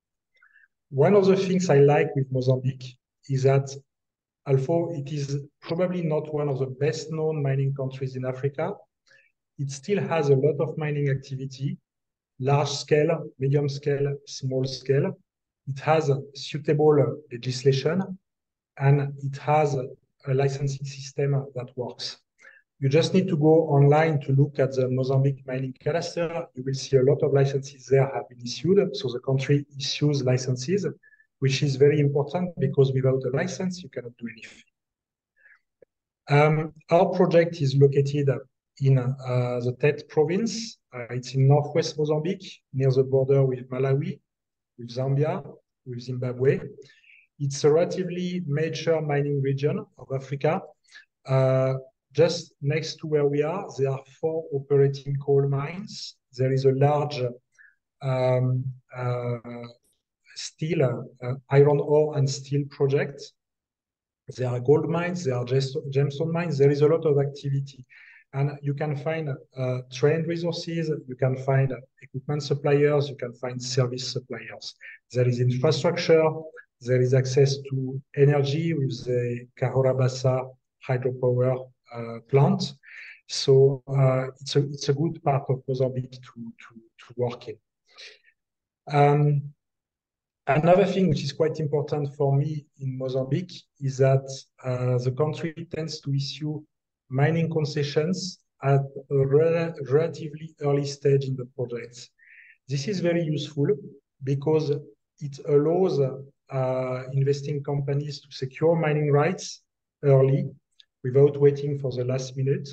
One 0.90 1.14
of 1.14 1.26
the 1.26 1.36
things 1.36 1.68
I 1.68 1.80
like 1.80 2.14
with 2.14 2.30
Mozambique 2.30 2.96
is 3.28 3.42
that 3.42 3.68
although 4.46 4.94
it 4.94 5.12
is 5.12 5.36
probably 5.60 6.02
not 6.02 6.32
one 6.32 6.48
of 6.48 6.60
the 6.60 6.66
best 6.66 7.10
known 7.10 7.42
mining 7.42 7.74
countries 7.74 8.14
in 8.14 8.24
Africa, 8.24 8.74
it 9.58 9.70
still 9.70 10.00
has 10.00 10.30
a 10.30 10.36
lot 10.36 10.58
of 10.60 10.78
mining 10.78 11.10
activity, 11.10 11.76
large 12.40 12.70
scale, 12.70 13.30
medium 13.38 13.68
scale, 13.68 14.16
small 14.26 14.64
scale. 14.64 15.16
It 15.68 15.78
has 15.80 16.10
suitable 16.34 17.20
legislation 17.30 18.18
and 18.78 19.12
it 19.22 19.36
has 19.38 19.74
a 19.74 20.34
licensing 20.34 20.86
system 20.86 21.46
that 21.54 21.68
works. 21.76 22.18
You 22.80 22.88
just 22.88 23.12
need 23.12 23.28
to 23.28 23.36
go 23.36 23.68
online 23.68 24.20
to 24.22 24.32
look 24.32 24.58
at 24.58 24.72
the 24.72 24.88
Mozambique 24.88 25.46
mining 25.46 25.74
cadastre. 25.84 26.46
You 26.54 26.64
will 26.64 26.74
see 26.74 26.96
a 26.96 27.02
lot 27.02 27.22
of 27.22 27.34
licenses 27.34 27.86
there 27.86 28.10
have 28.14 28.28
been 28.30 28.40
issued. 28.42 28.96
So 28.96 29.10
the 29.12 29.20
country 29.20 29.66
issues 29.78 30.24
licenses, 30.24 30.86
which 31.40 31.62
is 31.62 31.76
very 31.76 32.00
important 32.00 32.58
because 32.58 32.90
without 32.92 33.22
a 33.24 33.36
license, 33.36 33.82
you 33.82 33.90
cannot 33.90 34.16
do 34.16 34.28
anything. 34.32 34.62
Um, 36.30 36.72
our 36.90 37.10
project 37.10 37.60
is 37.60 37.76
located 37.76 38.30
in 38.80 38.98
uh, 38.98 39.60
the 39.60 39.76
Tete 39.80 40.08
province. 40.08 40.78
Uh, 40.94 41.06
it's 41.10 41.34
in 41.34 41.48
northwest 41.48 41.98
Mozambique, 41.98 42.60
near 42.72 42.90
the 42.90 43.04
border 43.04 43.44
with 43.44 43.68
Malawi, 43.70 44.20
with 44.78 44.90
Zambia, 44.90 45.42
with 45.86 46.00
Zimbabwe. 46.00 46.60
It's 47.38 47.64
a 47.64 47.70
relatively 47.70 48.42
major 48.46 49.00
mining 49.00 49.40
region 49.40 49.84
of 49.98 50.08
Africa. 50.14 50.60
Uh, 51.26 51.74
just 52.12 52.54
next 52.60 52.96
to 52.96 53.06
where 53.06 53.26
we 53.26 53.42
are, 53.42 53.66
there 53.78 53.90
are 53.90 54.02
four 54.20 54.44
operating 54.52 55.16
coal 55.24 55.48
mines. 55.48 56.16
There 56.36 56.52
is 56.52 56.64
a 56.64 56.72
large 56.72 57.20
um, 58.02 58.64
steel, 60.34 60.82
uh, 61.22 61.32
iron 61.50 61.80
ore 61.80 62.16
and 62.18 62.28
steel 62.28 62.62
project. 62.70 63.22
There 64.36 64.48
are 64.48 64.60
gold 64.60 64.88
mines, 64.88 65.24
there 65.24 65.34
are 65.36 65.44
gemstone 65.44 66.32
mines. 66.32 66.58
There 66.58 66.70
is 66.70 66.82
a 66.82 66.88
lot 66.88 67.04
of 67.04 67.18
activity. 67.18 67.84
And 68.32 68.52
you 68.62 68.74
can 68.74 68.96
find 68.96 69.28
uh, 69.56 69.78
trained 69.92 70.26
resources, 70.26 70.90
you 71.08 71.16
can 71.16 71.36
find 71.36 71.72
equipment 72.02 72.42
suppliers, 72.44 73.08
you 73.08 73.16
can 73.16 73.32
find 73.34 73.60
service 73.60 74.12
suppliers. 74.12 74.74
There 75.12 75.28
is 75.28 75.40
infrastructure, 75.40 76.24
there 76.80 77.00
is 77.00 77.12
access 77.12 77.56
to 77.70 78.00
energy 78.16 78.72
with 78.72 79.04
the 79.04 79.46
Cahora 79.58 79.94
Bassa 79.94 80.48
hydropower 80.88 81.68
uh, 81.94 82.20
plant. 82.28 82.74
So 83.28 83.82
uh, 83.88 84.28
it's, 84.40 84.56
a, 84.56 84.60
it's 84.60 84.88
a 84.88 84.94
good 84.94 85.22
part 85.22 85.44
of 85.48 85.62
Mozambique 85.68 86.12
to, 86.12 86.18
to, 86.18 86.74
to 86.98 87.14
work 87.16 87.48
in. 87.48 87.56
Um, 88.92 89.42
another 90.46 90.84
thing 90.84 91.08
which 91.08 91.22
is 91.22 91.32
quite 91.32 91.60
important 91.60 92.14
for 92.16 92.36
me 92.36 92.66
in 92.80 92.96
Mozambique 92.96 93.52
is 93.80 93.98
that 93.98 94.26
uh, 94.64 94.98
the 94.98 95.12
country 95.12 95.68
tends 95.74 96.00
to 96.00 96.14
issue 96.14 96.62
mining 97.10 97.50
concessions 97.50 98.38
at 98.62 98.80
a 99.10 99.26
rel 99.26 99.74
relatively 99.90 100.54
early 100.62 100.86
stage 100.86 101.24
in 101.24 101.36
the 101.36 101.46
project. 101.56 102.08
This 102.68 102.88
is 102.88 103.00
very 103.00 103.22
useful 103.22 103.68
because 104.24 104.70
it 105.18 105.38
allows 105.48 105.98
uh, 106.00 107.02
investing 107.12 107.62
companies 107.62 108.20
to 108.20 108.28
secure 108.30 108.74
mining 108.76 109.10
rights 109.10 109.62
early 110.04 110.50
without 111.02 111.36
waiting 111.38 111.78
for 111.78 111.90
the 111.92 112.04
last 112.04 112.36
minute. 112.36 112.68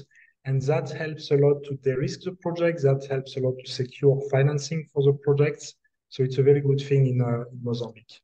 And 0.46 0.62
that 0.64 0.90
helps 0.90 1.32
a 1.32 1.36
lot 1.36 1.64
to 1.66 1.76
de-risk 1.84 2.22
the 2.24 2.32
project. 2.34 2.82
That 2.84 3.06
helps 3.10 3.36
a 3.38 3.42
lot 3.42 3.56
to 3.64 3.72
secure 3.72 4.22
financing 4.32 4.88
for 4.94 5.04
the 5.04 5.14
projects. 5.14 5.76
So 6.10 6.24
it's 6.24 6.38
a 6.38 6.44
very 6.44 6.62
good 6.62 6.80
thing 6.80 7.08
in, 7.08 7.22
uh, 7.22 7.44
in 7.52 7.60
Mozambique. 7.62 8.22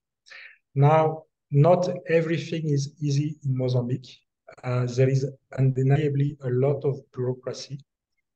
Now, 0.74 1.24
not 1.52 1.90
everything 2.08 2.70
is 2.70 2.94
easy 3.02 3.36
in 3.44 3.58
Mozambique. 3.58 4.18
Uh, 4.64 4.86
there 4.86 5.10
is 5.10 5.26
undeniably 5.58 6.38
a 6.42 6.50
lot 6.50 6.84
of 6.84 7.00
bureaucracy 7.14 7.80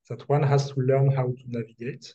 that 0.10 0.27
one 0.30 0.43
has 0.43 0.71
to 0.71 0.80
learn 0.82 1.12
how 1.12 1.27
to 1.27 1.43
navigate. 1.47 2.13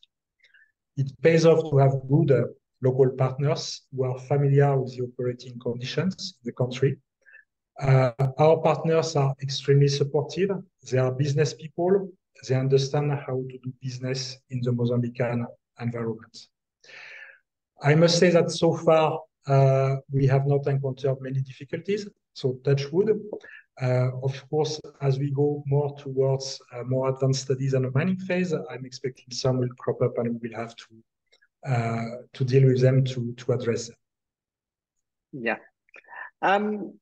It 0.97 1.11
pays 1.23 1.47
off 1.47 1.71
to 1.71 1.79
have 1.79 1.93
good 2.09 2.31
uh, 2.31 2.45
local 2.83 3.11
partners 3.11 3.83
who 3.93 4.05
are 4.05 4.19
familiar 4.19 4.79
with 4.79 4.97
the 4.97 5.05
operating 5.05 5.59
conditions 5.59 6.35
in 6.43 6.49
the 6.49 6.53
country 6.53 6.99
uh, 7.81 8.13
our 8.39 8.59
partners 8.59 9.17
are 9.17 9.35
extremely 9.43 9.89
supportive. 9.89 10.51
They 10.91 10.99
are 10.99 11.13
business 11.13 11.55
people. 11.55 12.09
They 12.49 12.55
understand 12.55 13.13
how 13.13 13.43
to 13.49 13.59
do 13.63 13.73
business 13.81 14.39
in 14.51 14.61
the 14.63 14.71
Mozambican 14.71 15.45
environment. 15.81 16.37
I 17.83 17.95
must 17.95 18.19
say 18.19 18.31
that 18.31 18.51
so 18.51 18.77
far, 18.77 19.21
uh, 19.47 19.97
we 20.13 20.27
have 20.27 20.47
not 20.47 20.67
encountered 20.67 21.21
many 21.21 21.41
difficulties, 21.41 22.09
so 22.33 22.59
touch 22.65 22.91
wood. 22.93 23.19
Uh, 23.81 24.11
of 24.23 24.49
course, 24.51 24.81
as 25.01 25.19
we 25.19 25.31
go 25.31 25.63
more 25.67 25.97
towards 25.97 26.61
uh, 26.75 26.83
more 26.85 27.09
advanced 27.09 27.43
studies 27.43 27.73
and 27.75 27.87
a 27.87 27.91
mining 27.93 28.19
phase, 28.19 28.53
I'm 28.53 28.85
expecting 28.85 29.27
some 29.31 29.59
will 29.59 29.69
crop 29.79 30.03
up 30.03 30.19
and 30.19 30.41
we 30.41 30.49
will 30.49 30.59
have 30.59 30.77
to 30.77 30.87
uh, 31.67 32.23
to 32.33 32.45
deal 32.45 32.67
with 32.67 32.81
them 32.81 33.05
to 33.05 33.33
to 33.35 33.53
address 33.53 33.87
them. 33.89 33.97
Yeah. 35.33 35.57
Um, 36.43 36.99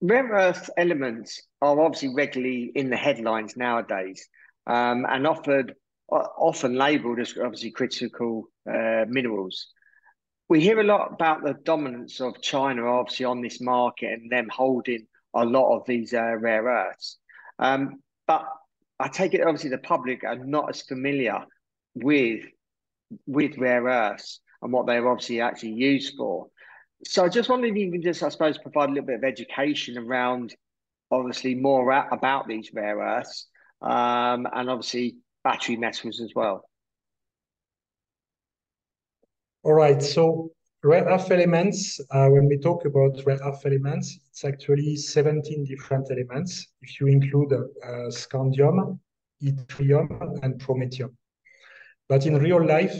rare 0.00 0.28
earth 0.28 0.68
elements 0.76 1.40
are 1.62 1.80
obviously 1.80 2.14
regularly 2.14 2.72
in 2.74 2.90
the 2.90 2.96
headlines 2.96 3.56
nowadays 3.56 4.28
um, 4.66 5.06
and 5.08 5.26
offered 5.26 5.74
often 6.08 6.74
labeled 6.74 7.20
as 7.20 7.34
obviously 7.42 7.70
critical 7.70 8.50
uh, 8.68 9.04
minerals. 9.08 9.68
We 10.48 10.60
hear 10.60 10.80
a 10.80 10.84
lot 10.84 11.12
about 11.12 11.44
the 11.44 11.54
dominance 11.54 12.20
of 12.20 12.42
China, 12.42 12.86
obviously, 12.86 13.26
on 13.26 13.40
this 13.40 13.60
market 13.60 14.12
and 14.12 14.30
them 14.30 14.48
holding 14.50 15.06
a 15.34 15.44
lot 15.44 15.76
of 15.76 15.86
these 15.86 16.12
uh, 16.12 16.36
rare 16.36 16.64
earths. 16.64 17.18
Um, 17.58 18.00
but 18.26 18.44
I 18.98 19.08
take 19.08 19.34
it, 19.34 19.42
obviously, 19.42 19.70
the 19.70 19.78
public 19.78 20.24
are 20.24 20.36
not 20.36 20.70
as 20.70 20.82
familiar 20.82 21.44
with 21.94 22.44
with 23.26 23.58
rare 23.58 23.84
earths 23.84 24.40
and 24.62 24.72
what 24.72 24.86
they're 24.86 25.08
obviously 25.08 25.40
actually 25.40 25.72
used 25.72 26.14
for. 26.16 26.46
So 27.04 27.24
I 27.24 27.28
just 27.28 27.48
wondered 27.48 27.70
if 27.70 27.76
you 27.76 27.90
can 27.90 28.02
just, 28.02 28.22
I 28.22 28.28
suppose, 28.28 28.58
provide 28.58 28.90
a 28.90 28.92
little 28.92 29.06
bit 29.06 29.16
of 29.16 29.24
education 29.24 29.96
around, 29.98 30.54
obviously, 31.10 31.54
more 31.54 31.90
about 31.90 32.46
these 32.46 32.70
rare 32.72 32.98
earths 32.98 33.48
um, 33.80 34.46
and 34.52 34.68
obviously 34.68 35.16
battery 35.42 35.76
metals 35.76 36.20
as 36.20 36.32
well. 36.36 36.64
All 39.62 39.72
right. 39.72 40.02
So 40.02 40.52
rare 40.82 41.04
earth 41.04 41.30
elements, 41.30 42.00
uh, 42.10 42.28
when 42.28 42.48
we 42.48 42.58
talk 42.58 42.84
about 42.84 43.20
rare 43.26 43.38
earth 43.44 43.64
elements, 43.66 44.18
it's 44.28 44.44
actually 44.44 44.96
17 44.96 45.64
different 45.64 46.10
elements 46.10 46.68
if 46.82 47.00
you 47.00 47.06
include 47.06 47.52
uh, 47.52 48.10
scandium, 48.10 48.98
yttrium, 49.42 50.42
and 50.42 50.60
promethium. 50.60 51.14
But 52.08 52.26
in 52.26 52.38
real 52.38 52.64
life, 52.64 52.96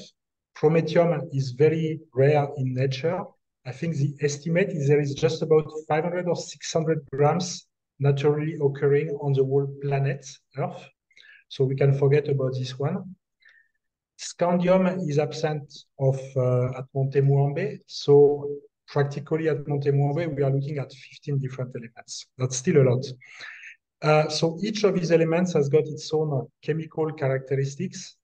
promethium 0.57 1.29
is 1.33 1.53
very 1.53 2.01
rare 2.14 2.49
in 2.57 2.75
nature 2.75 3.25
I 3.66 3.73
think 3.73 3.97
the 3.97 4.14
estimate 4.23 4.71
is 4.71 4.88
there 4.88 5.01
is 5.01 5.14
just 5.14 5.43
about 5.43 5.71
500 5.87 6.27
or 6.27 6.37
600 6.37 7.07
grams 7.12 7.66
naturally 7.99 8.55
occurring 8.55 9.11
on 9.21 9.35
the 9.35 9.45
whole 9.45 9.66
planet 9.83 10.27
Earth. 10.57 10.88
So 11.49 11.64
we 11.64 11.77
can 11.77 11.93
forget 11.93 12.29
about 12.29 12.55
this 12.55 12.79
one. 12.79 13.14
Scandium 14.20 15.09
is 15.09 15.18
absent 15.18 15.72
of 15.98 16.20
uh, 16.37 16.78
at 16.78 16.85
Monte 16.94 17.22
Muambe. 17.22 17.78
So 17.87 18.48
practically 18.87 19.48
at 19.48 19.66
Monte 19.66 19.90
Muambe, 19.90 20.37
we 20.37 20.42
are 20.42 20.50
looking 20.50 20.76
at 20.76 20.92
15 20.92 21.38
different 21.38 21.70
elements. 21.74 22.26
That's 22.37 22.56
still 22.56 22.83
a 22.83 22.85
lot. 22.90 23.06
Uh, 24.02 24.28
so 24.28 24.59
each 24.62 24.85
of 24.85 24.94
these 24.94 25.11
elements 25.11 25.54
has 25.54 25.70
got 25.70 25.85
its 25.87 26.11
own 26.12 26.46
chemical 26.62 27.11
characteristics. 27.12 28.16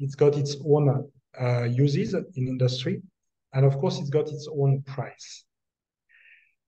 It's 0.00 0.16
got 0.16 0.36
its 0.36 0.56
own 0.66 1.08
uh, 1.40 1.64
uses 1.64 2.14
in 2.14 2.48
industry. 2.48 3.00
And 3.52 3.64
of 3.64 3.78
course, 3.78 4.00
it's 4.00 4.10
got 4.10 4.28
its 4.28 4.48
own 4.52 4.82
price. 4.82 5.44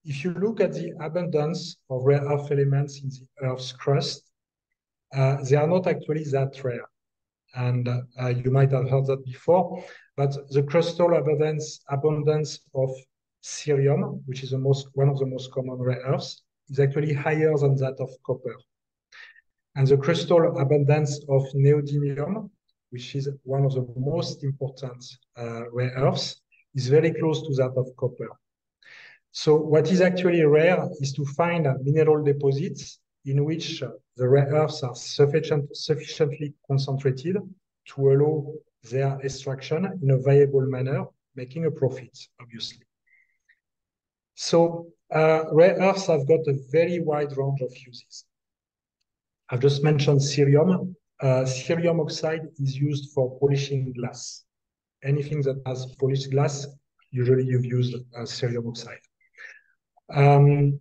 If 0.05 0.23
you 0.23 0.31
look 0.35 0.61
at 0.61 0.73
the 0.73 0.93
abundance 1.01 1.79
of 1.91 2.03
rare 2.05 2.23
earth 2.23 2.51
elements 2.53 3.03
in 3.03 3.09
the 3.09 3.49
Earth's 3.49 3.73
crust, 3.73 4.23
uh, 5.13 5.39
they 5.43 5.57
are 5.57 5.67
not 5.67 5.89
actually 5.89 6.25
that 6.25 6.63
rare. 6.63 6.87
And 7.55 7.89
uh, 7.89 8.29
you 8.29 8.51
might 8.51 8.73
have 8.73 8.89
heard 8.91 9.07
that 9.07 9.25
before, 9.25 9.83
but 10.17 10.33
the 10.51 10.63
crustal 10.63 11.19
abundance, 11.19 11.81
abundance 11.89 12.61
of 12.75 12.91
cerium, 13.43 14.21
which 14.27 14.43
is 14.43 14.51
the 14.51 14.59
most, 14.59 14.89
one 14.95 15.09
of 15.09 15.19
the 15.19 15.27
most 15.27 15.51
common 15.53 15.79
rare 15.79 16.03
earths, 16.07 16.43
is 16.69 16.79
actually 16.79 17.15
higher 17.15 17.57
than 17.57 17.77
that 17.77 17.97
of 18.01 18.11
copper. 18.27 18.57
And 19.77 19.87
the 19.87 19.97
crustal 19.97 20.61
abundance 20.61 21.21
of 21.29 21.43
neodymium, 21.55 22.51
which 22.91 23.15
is 23.15 23.29
one 23.45 23.65
of 23.65 23.75
the 23.75 23.87
most 23.97 24.45
important 24.45 25.05
uh, 25.37 25.71
rare 25.71 25.93
earths, 25.97 26.41
is 26.75 26.89
very 26.89 27.13
close 27.13 27.43
to 27.47 27.55
that 27.55 27.73
of 27.77 27.87
copper. 27.97 28.29
So 29.33 29.57
what 29.57 29.91
is 29.91 30.01
actually 30.01 30.43
rare 30.45 30.89
is 31.01 31.13
to 31.13 31.25
find 31.25 31.67
mineral 31.83 32.25
deposits 32.25 32.99
in 33.25 33.45
which 33.45 33.83
the 34.19 34.29
rare 34.29 34.49
earths 34.53 34.83
are 34.83 34.95
sufficient, 34.95 35.75
sufficiently 35.77 36.55
concentrated 36.67 37.37
to 37.87 38.13
allow 38.13 38.53
their 38.91 39.19
extraction 39.25 39.99
in 40.03 40.11
a 40.11 40.19
viable 40.19 40.67
manner, 40.67 41.05
making 41.35 41.65
a 41.67 41.71
profit, 41.71 42.17
obviously. 42.41 42.85
So 44.35 44.89
uh, 45.15 45.45
rare 45.53 45.77
earths 45.81 46.07
have 46.07 46.29
got 46.29 46.41
a 46.47 46.59
very 46.71 47.01
wide 47.01 47.37
range 47.37 47.61
of 47.63 47.73
uses. 47.87 48.25
I've 49.51 49.61
just 49.61 49.83
mentioned 49.83 50.21
cerium. 50.21 50.95
Uh, 51.21 51.45
cerium 51.45 52.01
oxide 52.01 52.43
is 52.59 52.77
used 52.77 53.13
for 53.15 53.39
polishing 53.41 53.93
glass 53.95 54.45
anything 55.03 55.43
that 55.43 55.61
has 55.67 55.87
polished 55.99 56.31
glass, 56.31 56.67
usually 57.11 57.45
you've 57.45 57.65
used 57.65 57.95
uh, 57.95 58.21
cerium 58.23 58.69
oxide. 58.69 58.99
Um, 60.11 60.81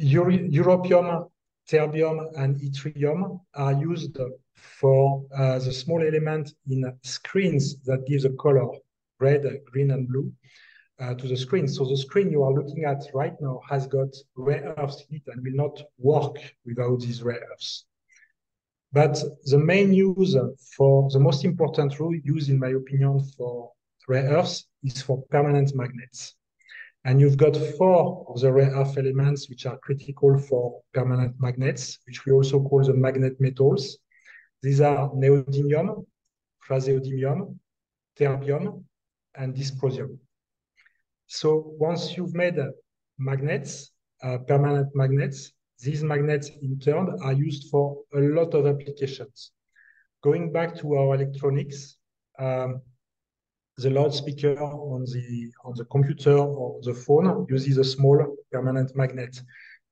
europium 0.00 1.28
terbium, 1.68 2.28
and 2.36 2.56
yttrium 2.60 3.40
are 3.54 3.72
used 3.72 4.18
for 4.54 5.24
uh, 5.36 5.58
the 5.58 5.72
small 5.72 6.02
element 6.02 6.54
in 6.68 6.92
screens 7.02 7.80
that 7.82 8.06
gives 8.06 8.24
a 8.24 8.30
color, 8.30 8.68
red, 9.20 9.44
green, 9.70 9.90
and 9.90 10.08
blue, 10.08 10.32
uh, 11.00 11.14
to 11.14 11.28
the 11.28 11.36
screen. 11.36 11.68
So 11.68 11.84
the 11.84 11.96
screen 11.96 12.30
you 12.30 12.42
are 12.42 12.52
looking 12.52 12.84
at 12.84 13.04
right 13.14 13.34
now 13.40 13.60
has 13.68 13.86
got 13.86 14.08
rare 14.36 14.74
earths 14.78 15.04
in 15.10 15.16
it 15.16 15.22
and 15.26 15.42
will 15.42 15.56
not 15.64 15.80
work 15.98 16.36
without 16.64 17.00
these 17.00 17.22
rare 17.22 17.42
earths. 17.52 17.84
But 18.92 19.22
the 19.44 19.58
main 19.58 19.92
use 19.92 20.36
for 20.76 21.10
the 21.10 21.20
most 21.20 21.44
important 21.44 21.94
use, 22.24 22.48
in 22.48 22.58
my 22.58 22.68
opinion, 22.68 23.20
for 23.36 23.70
rare 24.08 24.30
earths 24.30 24.66
is 24.82 25.02
for 25.02 25.22
permanent 25.30 25.74
magnets. 25.74 26.34
And 27.04 27.20
you've 27.20 27.36
got 27.36 27.56
four 27.78 28.26
of 28.28 28.40
the 28.40 28.52
rare 28.52 28.70
earth 28.70 28.98
elements 28.98 29.48
which 29.48 29.66
are 29.66 29.78
critical 29.78 30.38
for 30.38 30.80
permanent 30.92 31.36
magnets, 31.38 31.98
which 32.06 32.26
we 32.26 32.32
also 32.32 32.60
call 32.60 32.84
the 32.84 32.94
magnet 32.94 33.40
metals. 33.40 33.98
These 34.62 34.80
are 34.80 35.08
neodymium, 35.10 36.04
praseodymium, 36.68 37.56
terbium, 38.18 38.84
and 39.36 39.54
dysprosium. 39.54 40.18
So 41.26 41.74
once 41.78 42.16
you've 42.16 42.34
made 42.34 42.56
magnets, 43.18 43.92
uh, 44.22 44.38
permanent 44.38 44.88
magnets, 44.94 45.52
these 45.80 46.02
magnets 46.02 46.50
in 46.60 46.78
turn 46.80 47.16
are 47.22 47.32
used 47.32 47.70
for 47.70 47.98
a 48.14 48.18
lot 48.18 48.54
of 48.54 48.66
applications. 48.66 49.52
Going 50.22 50.52
back 50.52 50.76
to 50.78 50.94
our 50.94 51.14
electronics, 51.14 51.96
um, 52.38 52.82
the 53.78 53.90
loudspeaker 53.90 54.60
on 54.60 55.04
the 55.04 55.52
on 55.64 55.72
the 55.76 55.84
computer 55.84 56.36
or 56.36 56.80
the 56.82 56.92
phone 56.92 57.46
uses 57.48 57.78
a 57.78 57.84
small 57.84 58.18
permanent 58.52 58.94
magnet. 58.96 59.40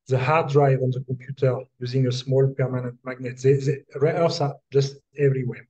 The 0.09 0.19
hard 0.19 0.49
drive 0.49 0.81
on 0.83 0.91
the 0.91 1.05
computer 1.07 1.57
using 1.79 2.07
a 2.07 2.13
small 2.13 2.53
permanent 2.59 2.97
magnet. 3.05 3.39
The, 3.39 3.55
the 3.93 4.01
rare 4.01 4.15
earths 4.15 4.41
are 4.41 4.57
just 4.73 4.97
everywhere. 5.19 5.69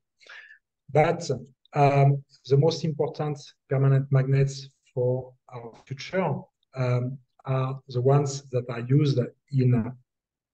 But 0.93 1.31
um, 1.75 2.23
the 2.47 2.57
most 2.57 2.85
important 2.85 3.39
permanent 3.69 4.11
magnets 4.11 4.69
for 4.95 5.33
our 5.53 5.73
future 5.87 6.33
um, 6.75 7.19
are 7.45 7.79
the 7.89 8.01
ones 8.01 8.43
that 8.51 8.65
are 8.71 8.81
used 8.81 9.19
in 9.53 9.93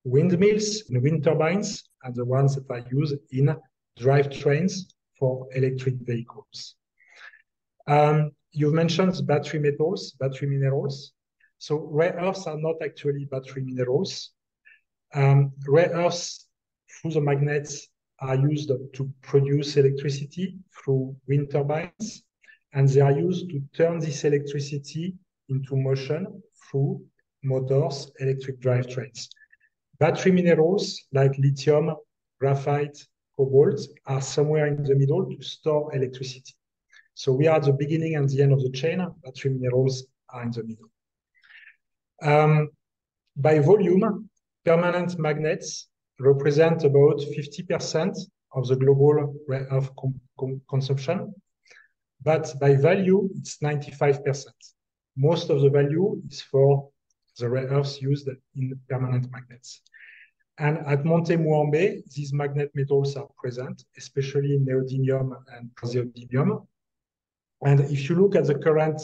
windmills, 0.04 0.82
in 0.90 1.00
wind 1.00 1.22
turbines, 1.24 1.84
and 2.02 2.14
the 2.14 2.24
ones 2.24 2.56
that 2.56 2.68
are 2.70 2.84
used 2.90 3.16
in 3.30 3.56
drivetrains 4.00 4.92
for 5.18 5.46
electric 5.54 5.94
vehicles. 6.00 6.74
Um, 7.86 8.32
you've 8.52 8.74
mentioned 8.74 9.26
battery 9.26 9.60
metals, 9.60 10.12
battery 10.20 10.48
minerals. 10.48 11.12
So 11.58 11.88
rare 11.90 12.16
earths 12.20 12.46
are 12.46 12.58
not 12.58 12.76
actually 12.82 13.24
battery 13.26 13.62
minerals. 13.64 14.32
Um, 15.14 15.52
rare 15.68 15.90
earths 15.90 16.48
through 16.90 17.12
the 17.12 17.20
magnets 17.20 17.88
are 18.20 18.36
used 18.36 18.68
to 18.68 19.10
produce 19.22 19.76
electricity 19.76 20.56
through 20.72 21.16
wind 21.26 21.50
turbines, 21.50 22.22
and 22.72 22.88
they 22.88 23.00
are 23.00 23.12
used 23.12 23.50
to 23.50 23.60
turn 23.74 23.98
this 23.98 24.24
electricity 24.24 25.14
into 25.48 25.76
motion 25.76 26.42
through 26.70 27.04
motors, 27.42 28.10
electric 28.20 28.60
drivetrains. 28.60 29.28
Battery 29.98 30.32
minerals 30.32 31.00
like 31.12 31.36
lithium, 31.38 31.94
graphite, 32.40 32.98
cobalt 33.36 33.80
are 34.06 34.20
somewhere 34.20 34.66
in 34.66 34.82
the 34.82 34.94
middle 34.94 35.28
to 35.28 35.42
store 35.42 35.94
electricity. 35.94 36.54
So 37.14 37.32
we 37.32 37.46
are 37.46 37.56
at 37.56 37.64
the 37.64 37.72
beginning 37.72 38.16
and 38.16 38.28
the 38.28 38.42
end 38.42 38.52
of 38.52 38.62
the 38.62 38.70
chain. 38.70 38.98
but 38.98 39.22
Battery 39.22 39.52
minerals 39.52 40.06
are 40.30 40.42
in 40.42 40.50
the 40.50 40.64
middle. 40.64 40.90
Um, 42.22 42.70
by 43.36 43.58
volume, 43.58 44.28
permanent 44.64 45.18
magnets 45.18 45.88
represent 46.18 46.84
about 46.84 47.18
50% 47.18 48.16
of 48.54 48.68
the 48.68 48.76
global 48.76 49.34
rare 49.48 49.66
earth 49.70 49.90
consumption. 50.68 51.34
But 52.22 52.54
by 52.60 52.76
value, 52.76 53.28
it's 53.34 53.58
95%. 53.58 54.46
Most 55.16 55.50
of 55.50 55.60
the 55.60 55.70
value 55.70 56.22
is 56.30 56.40
for 56.40 56.88
the 57.38 57.48
rare 57.48 57.66
earths 57.66 58.00
used 58.00 58.28
in 58.54 58.78
permanent 58.88 59.30
magnets. 59.30 59.80
And 60.58 60.78
at 60.86 61.04
Monte 61.04 61.36
Muambe, 61.36 62.02
these 62.14 62.32
magnet 62.32 62.70
metals 62.74 63.16
are 63.16 63.28
present, 63.38 63.84
especially 63.96 64.58
neodymium 64.58 65.32
and 65.54 65.70
praseodymium. 65.74 66.66
And 67.64 67.80
if 67.80 68.08
you 68.08 68.16
look 68.16 68.34
at 68.34 68.46
the 68.46 68.56
current 68.56 69.00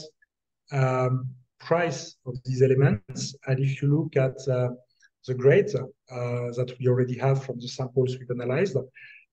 um, 0.72 1.28
price 1.60 2.16
of 2.26 2.34
these 2.44 2.62
elements, 2.62 3.34
and 3.46 3.58
if 3.60 3.80
you 3.80 3.88
look 3.96 4.16
at 4.16 4.36
uh, 4.48 4.70
the 5.26 5.34
grade 5.34 5.70
uh, 5.74 6.50
that 6.56 6.74
we 6.78 6.88
already 6.88 7.16
have 7.18 7.44
from 7.44 7.60
the 7.60 7.68
samples 7.68 8.16
we've 8.18 8.30
analyzed, 8.30 8.76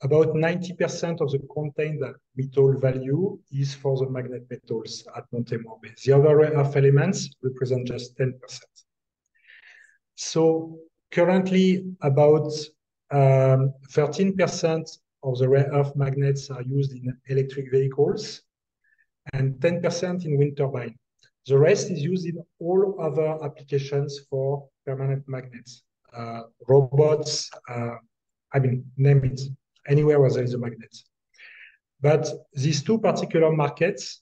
about 0.02 0.28
90% 0.28 1.22
of 1.22 1.32
the 1.32 1.40
contained 1.54 2.04
metal 2.36 2.78
value 2.78 3.40
is 3.52 3.74
for 3.74 3.98
the 3.98 4.10
magnet 4.10 4.46
metals 4.50 5.04
at 5.16 5.24
Monte 5.32 5.58
Muambe. 5.58 5.96
The 6.04 6.12
other 6.12 6.36
rare 6.36 6.52
earth 6.52 6.76
elements 6.76 7.30
represent 7.42 7.88
just 7.88 8.18
10%. 8.18 8.34
So 10.16 10.78
currently, 11.12 11.86
about 12.02 12.52
13% 13.12 14.74
um, 14.74 14.84
of 15.24 15.40
the 15.40 15.50
rare 15.50 15.70
earth 15.74 15.96
magnets 15.96 16.50
are 16.50 16.62
used 16.62 16.92
in 16.92 17.18
electric 17.28 17.72
vehicles 17.72 18.42
and 19.34 19.56
10% 19.56 20.26
in 20.26 20.38
wind 20.38 20.58
turbine. 20.58 20.96
The 21.48 21.58
rest 21.58 21.92
is 21.92 22.02
used 22.02 22.26
in 22.26 22.44
all 22.60 22.96
other 23.00 23.38
applications 23.44 24.20
for 24.30 24.68
permanent 24.86 25.24
magnets, 25.28 25.84
uh, 26.16 26.44
robots, 26.68 27.50
uh, 27.70 27.96
I 28.54 28.60
mean, 28.60 28.86
name 28.98 29.24
it, 29.26 29.42
anywhere 29.88 30.20
where 30.20 30.32
there 30.32 30.44
is 30.44 30.54
a 30.54 30.58
magnet. 30.58 30.96
But 32.02 32.28
these 32.54 32.84
two 32.84 33.00
particular 33.00 33.52
markets, 33.52 34.22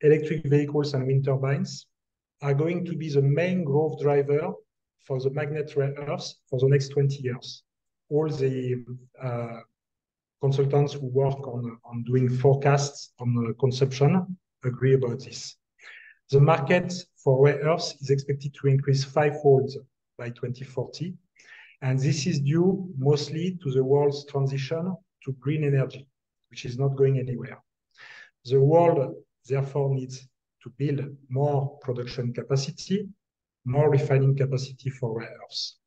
electric 0.00 0.44
vehicles 0.46 0.94
and 0.94 1.06
wind 1.06 1.24
turbines, 1.24 1.86
are 2.42 2.54
going 2.54 2.84
to 2.86 2.96
be 2.96 3.08
the 3.10 3.22
main 3.22 3.64
growth 3.64 4.00
driver 4.00 4.52
for 5.06 5.20
the 5.20 5.30
magnet 5.30 5.72
rare 5.76 5.94
earths 6.08 6.36
for 6.48 6.58
the 6.58 6.68
next 6.68 6.88
20 6.90 7.16
years. 7.16 7.62
All 8.08 8.28
the 8.28 8.84
uh, 9.22 9.60
consultants 10.40 10.94
who 10.94 11.06
work 11.06 11.46
on, 11.46 11.78
on 11.84 12.04
doing 12.04 12.28
forecasts 12.28 13.12
on 13.18 13.54
consumption 13.60 14.36
agree 14.64 14.94
about 14.94 15.20
this. 15.20 15.56
The 16.30 16.40
market 16.40 16.92
for 17.22 17.44
rare 17.44 17.58
earths 17.58 17.94
is 18.00 18.10
expected 18.10 18.54
to 18.54 18.68
increase 18.68 19.04
fivefold 19.04 19.70
by 20.16 20.30
2040. 20.30 21.14
And 21.82 21.98
this 21.98 22.26
is 22.26 22.40
due 22.40 22.88
mostly 22.98 23.58
to 23.62 23.70
the 23.70 23.82
world's 23.82 24.26
transition 24.26 24.94
to 25.24 25.32
green 25.40 25.64
energy, 25.64 26.06
which 26.50 26.64
is 26.64 26.78
not 26.78 26.96
going 26.96 27.18
anywhere. 27.18 27.58
The 28.44 28.60
world 28.60 29.14
therefore 29.48 29.94
needs 29.94 30.28
to 30.62 30.70
build 30.78 31.00
more 31.28 31.78
production 31.78 32.32
capacity, 32.32 33.08
more 33.64 33.90
refining 33.90 34.36
capacity 34.36 34.90
for 34.90 35.18
rare 35.18 35.36
earths. 35.42 35.78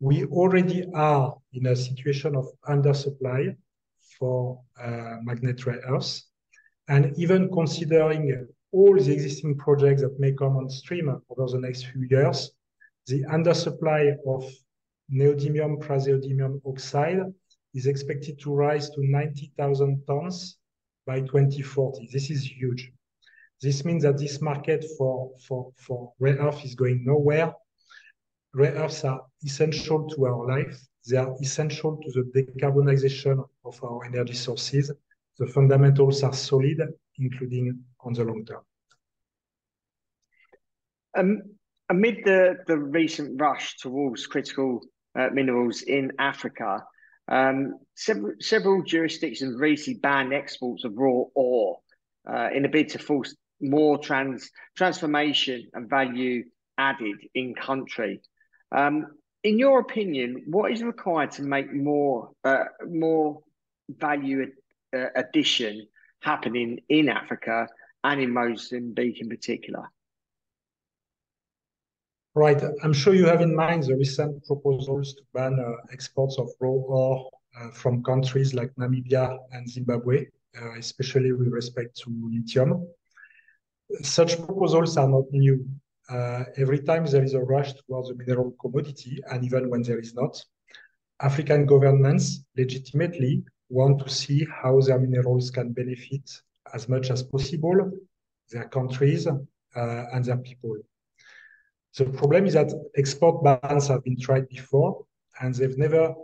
We 0.00 0.24
already 0.26 0.84
are 0.94 1.36
in 1.52 1.66
a 1.66 1.76
situation 1.76 2.36
of 2.36 2.46
undersupply 2.68 3.56
for 4.18 4.60
uh, 4.80 5.16
magnet 5.22 5.64
rare 5.66 5.80
earths. 5.88 6.28
And 6.88 7.12
even 7.18 7.50
considering 7.50 8.46
all 8.72 8.94
the 8.96 9.12
existing 9.12 9.58
projects 9.58 10.02
that 10.02 10.18
may 10.20 10.32
come 10.32 10.56
on 10.56 10.70
stream 10.70 11.08
over 11.08 11.50
the 11.50 11.58
next 11.58 11.86
few 11.86 12.06
years, 12.08 12.52
the 13.06 13.22
undersupply 13.24 14.16
of 14.26 14.44
neodymium 15.12 15.78
praseodymium 15.78 16.60
oxide 16.66 17.20
is 17.74 17.86
expected 17.86 18.38
to 18.40 18.52
rise 18.52 18.90
to 18.90 19.06
90,000 19.06 20.02
tons 20.06 20.58
by 21.06 21.20
2040. 21.20 22.08
This 22.12 22.30
is 22.30 22.44
huge. 22.44 22.92
This 23.62 23.84
means 23.84 24.02
that 24.02 24.18
this 24.18 24.40
market 24.40 24.84
for, 24.98 25.30
for, 25.46 25.72
for 25.76 26.12
rare 26.18 26.36
earth 26.36 26.64
is 26.64 26.74
going 26.74 27.04
nowhere. 27.04 27.54
Rare 28.54 28.74
earths 28.74 29.04
are 29.04 29.22
essential 29.44 30.08
to 30.08 30.26
our 30.26 30.46
life. 30.46 30.78
They 31.08 31.16
are 31.16 31.34
essential 31.40 31.96
to 31.96 32.10
the 32.12 32.42
decarbonization 32.42 33.46
of 33.64 33.84
our 33.84 34.04
energy 34.04 34.34
sources. 34.34 34.90
The 35.38 35.46
fundamentals 35.46 36.22
are 36.22 36.32
solid, 36.32 36.80
including 37.18 37.84
on 38.00 38.12
the 38.12 38.24
long 38.24 38.44
term. 38.44 38.62
Um, 41.16 41.42
amid 41.88 42.18
the, 42.24 42.56
the 42.66 42.76
recent 42.76 43.40
rush 43.40 43.76
towards 43.78 44.26
critical 44.26 44.80
uh, 45.18 45.28
minerals 45.32 45.82
in 45.82 46.12
Africa, 46.18 46.84
um, 47.28 47.78
several, 47.94 48.82
jurisdictions 48.82 49.58
recently 49.58 49.98
banned 50.00 50.32
exports 50.32 50.84
of 50.84 50.92
raw 50.96 51.24
ore 51.34 51.78
uh, 52.30 52.48
in 52.54 52.64
a 52.64 52.68
bid 52.68 52.90
to 52.90 52.98
force 52.98 53.34
more 53.60 53.98
trans 53.98 54.50
transformation 54.76 55.66
and 55.72 55.88
value 55.88 56.44
added 56.78 57.16
in 57.34 57.54
country. 57.54 58.20
Um, 58.70 59.06
in 59.42 59.58
your 59.58 59.80
opinion, 59.80 60.44
what 60.46 60.72
is 60.72 60.82
required 60.82 61.30
to 61.32 61.42
make 61.42 61.72
more 61.72 62.30
uh, 62.44 62.64
more 62.86 63.40
value 63.88 64.46
uh, 64.96 65.08
addition 65.14 65.86
happening 66.20 66.80
in 66.88 67.08
Africa 67.08 67.68
and 68.04 68.20
in 68.20 68.32
Mozambique 68.32 69.20
in 69.20 69.28
particular? 69.28 69.90
Right. 72.34 72.62
I'm 72.82 72.92
sure 72.92 73.14
you 73.14 73.26
have 73.26 73.40
in 73.40 73.54
mind 73.54 73.84
the 73.84 73.96
recent 73.96 74.44
proposals 74.44 75.14
to 75.14 75.22
ban 75.32 75.58
uh, 75.58 75.72
exports 75.90 76.38
of 76.38 76.50
raw 76.60 76.68
ore 76.68 77.30
uh, 77.58 77.70
from 77.70 78.02
countries 78.02 78.52
like 78.52 78.70
Namibia 78.78 79.38
and 79.52 79.66
Zimbabwe, 79.66 80.26
uh, 80.60 80.72
especially 80.78 81.32
with 81.32 81.48
respect 81.48 81.96
to 82.02 82.10
lithium. 82.30 82.86
Such 84.02 84.36
proposals 84.36 84.98
are 84.98 85.08
not 85.08 85.24
new. 85.30 85.66
Uh, 86.10 86.44
every 86.58 86.80
time 86.80 87.06
there 87.06 87.24
is 87.24 87.34
a 87.34 87.40
rush 87.40 87.72
towards 87.72 88.10
a 88.10 88.14
mineral 88.14 88.54
commodity, 88.60 89.18
and 89.30 89.42
even 89.42 89.70
when 89.70 89.82
there 89.82 89.98
is 89.98 90.14
not, 90.14 90.38
African 91.20 91.64
governments 91.64 92.44
legitimately 92.56 93.44
want 93.68 93.98
to 94.04 94.08
see 94.08 94.46
how 94.62 94.80
their 94.80 94.98
minerals 94.98 95.50
can 95.50 95.72
benefit 95.72 96.30
as 96.74 96.88
much 96.88 97.10
as 97.10 97.22
possible 97.22 97.90
their 98.50 98.68
countries 98.68 99.26
uh, 99.26 100.04
and 100.12 100.24
their 100.24 100.38
people. 100.38 100.76
The 101.96 102.04
problem 102.04 102.46
is 102.46 102.54
that 102.54 102.72
export 102.96 103.42
bans 103.42 103.88
have 103.88 104.04
been 104.04 104.20
tried 104.20 104.48
before, 104.48 105.04
and 105.40 105.54
they've 105.54 105.78
never 105.78 106.14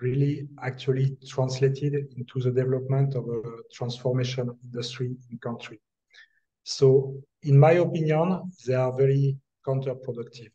really 0.00 0.46
actually 0.62 1.16
translated 1.26 1.94
into 2.16 2.40
the 2.40 2.50
development 2.50 3.14
of 3.14 3.24
a 3.28 3.40
transformation 3.72 4.50
industry 4.64 5.16
in 5.30 5.38
country. 5.38 5.80
So, 6.62 7.22
in 7.42 7.58
my 7.58 7.72
opinion, 7.72 8.50
they 8.66 8.74
are 8.74 8.92
very 8.94 9.36
counterproductive. 9.66 10.50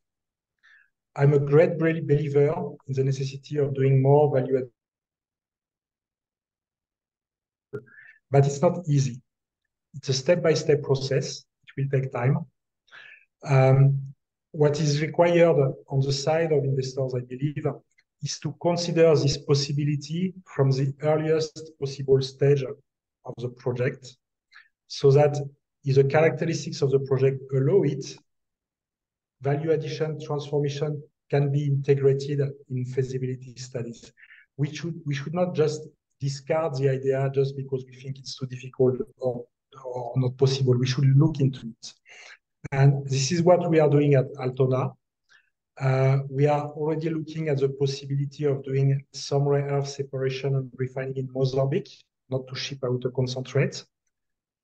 I'm 1.16 1.34
a 1.34 1.40
great 1.40 1.78
believer 1.80 2.54
in 2.88 2.94
the 2.94 3.04
necessity 3.04 3.58
of 3.58 3.74
doing 3.74 4.02
more 4.02 4.34
value 4.34 4.58
added, 4.58 4.70
but 8.32 8.46
it's 8.46 8.62
not 8.62 8.80
easy. 8.88 9.22
It's 9.96 10.10
a 10.10 10.14
step 10.14 10.44
by 10.44 10.54
step 10.54 10.84
process. 10.84 11.44
It 11.64 11.70
will 11.78 11.90
take 11.90 12.12
time. 12.12 12.46
Um, 13.44 14.00
what 14.52 14.80
is 14.80 15.02
required 15.02 15.58
on 15.88 16.00
the 16.02 16.14
side 16.14 16.52
of 16.52 16.64
investors, 16.64 17.14
I 17.16 17.22
believe, 17.22 17.66
is 18.22 18.40
to 18.40 18.56
consider 18.62 19.16
this 19.16 19.38
possibility 19.38 20.34
from 20.46 20.72
the 20.72 20.94
earliest 21.02 21.72
possible 21.80 22.22
stage 22.22 22.64
of 22.64 23.34
the 23.38 23.50
project 23.50 24.18
so 24.88 25.12
that 25.12 25.38
if 25.86 25.96
the 25.96 26.04
characteristics 26.04 26.82
of 26.82 26.92
the 26.92 27.00
project 27.00 27.42
allow 27.56 27.84
it, 27.84 28.18
value 29.42 29.72
addition 29.72 30.20
transformation 30.20 31.02
can 31.30 31.52
be 31.52 31.66
integrated 31.66 32.42
in 32.70 32.86
feasibility 32.86 33.56
studies. 33.56 34.12
We 34.58 34.76
should, 34.76 35.00
we 35.06 35.16
should 35.16 35.34
not 35.34 35.56
just 35.56 35.88
discard 36.20 36.76
the 36.76 36.90
idea 36.90 37.30
just 37.34 37.56
because 37.56 37.86
we 37.86 37.96
think 37.96 38.20
it's 38.20 38.38
too 38.38 38.46
difficult 38.46 39.02
or, 39.18 39.46
or 39.84 40.14
not 40.18 40.38
possible. 40.38 40.78
We 40.78 40.88
should 40.88 41.06
look 41.18 41.40
into 41.40 41.68
it. 41.68 41.94
And 42.72 43.06
this 43.08 43.32
is 43.32 43.42
what 43.42 43.70
we 43.70 43.80
are 43.80 43.90
doing 43.90 44.16
at 44.16 44.26
Altona. 44.38 44.92
Uh, 45.80 46.20
we 46.30 46.46
are 46.46 46.68
already 46.72 47.10
looking 47.10 47.48
at 47.48 47.60
the 47.60 47.70
possibility 47.70 48.44
of 48.44 48.64
doing 48.64 49.02
some 49.14 49.48
rare 49.48 49.70
earth 49.70 49.88
separation 49.88 50.56
and 50.56 50.70
refining 50.76 51.16
in 51.16 51.30
Mozambique, 51.34 52.04
not 52.30 52.46
to 52.48 52.56
ship 52.56 52.80
out 52.84 53.06
a 53.06 53.12
concentrate. 53.12 53.86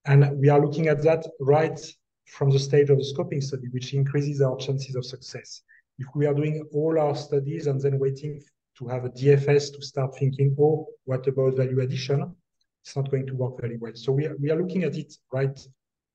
And 0.05 0.37
we 0.39 0.49
are 0.49 0.59
looking 0.59 0.87
at 0.87 1.01
that 1.03 1.25
right 1.39 1.79
from 2.27 2.49
the 2.49 2.59
stage 2.59 2.89
of 2.89 2.97
the 2.97 3.13
scoping 3.15 3.41
study, 3.41 3.67
which 3.69 3.93
increases 3.93 4.41
our 4.41 4.57
chances 4.57 4.95
of 4.95 5.05
success. 5.05 5.61
If 5.99 6.07
we 6.15 6.25
are 6.25 6.33
doing 6.33 6.67
all 6.73 6.99
our 6.99 7.15
studies 7.15 7.67
and 7.67 7.79
then 7.79 7.97
waiting 7.97 8.41
to 8.77 8.87
have 8.87 9.05
a 9.05 9.09
DFS 9.09 9.73
to 9.73 9.81
start 9.81 10.15
thinking, 10.17 10.55
oh, 10.59 10.87
what 11.05 11.25
about 11.27 11.57
value 11.57 11.81
addition? 11.81 12.35
It's 12.83 12.95
not 12.95 13.09
going 13.09 13.25
to 13.27 13.35
work 13.35 13.59
very 13.59 13.77
well. 13.77 13.93
So 13.95 14.11
we 14.11 14.25
are, 14.27 14.35
we 14.37 14.51
are 14.51 14.61
looking 14.61 14.83
at 14.83 14.95
it 14.95 15.13
right 15.31 15.59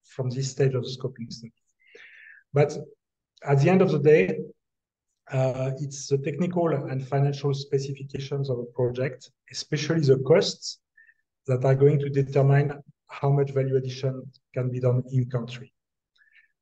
from 0.04 0.30
this 0.30 0.50
stage 0.50 0.74
of 0.74 0.84
the 0.84 0.90
scoping 0.90 1.32
study. 1.32 1.52
But 2.52 2.76
at 3.42 3.60
the 3.60 3.70
end 3.70 3.82
of 3.82 3.90
the 3.90 3.98
day, 3.98 4.38
uh, 5.32 5.70
it's 5.78 6.08
the 6.08 6.18
technical 6.18 6.68
and 6.68 7.06
financial 7.06 7.54
specifications 7.54 8.50
of 8.50 8.58
a 8.58 8.64
project, 8.74 9.30
especially 9.50 10.00
the 10.00 10.18
costs, 10.18 10.78
that 11.46 11.64
are 11.64 11.74
going 11.74 11.98
to 11.98 12.08
determine 12.08 12.80
how 13.06 13.30
much 13.30 13.50
value 13.50 13.76
addition 13.76 14.22
can 14.54 14.70
be 14.70 14.80
done 14.80 15.02
in 15.12 15.28
country. 15.30 15.72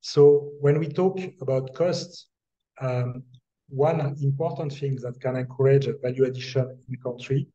So 0.00 0.52
when 0.60 0.78
we 0.78 0.88
talk 0.88 1.18
about 1.40 1.74
costs, 1.74 2.28
um, 2.80 3.24
one 3.68 4.00
important 4.22 4.72
thing 4.72 4.96
that 4.96 5.20
can 5.20 5.36
encourage 5.36 5.88
value 6.02 6.24
addition 6.24 6.62
in 6.62 6.84
the 6.88 6.96
country 6.96 7.46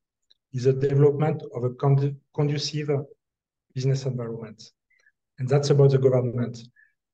is 0.54 0.66
the 0.66 0.74
development 0.74 1.42
of 1.56 1.64
a 1.64 1.72
conducive 2.36 2.90
business 3.74 4.06
environment. 4.06 4.72
And 5.40 5.50
that's 5.50 5.72
about 5.72 5.92
the 5.92 5.98
government. 5.98 6.60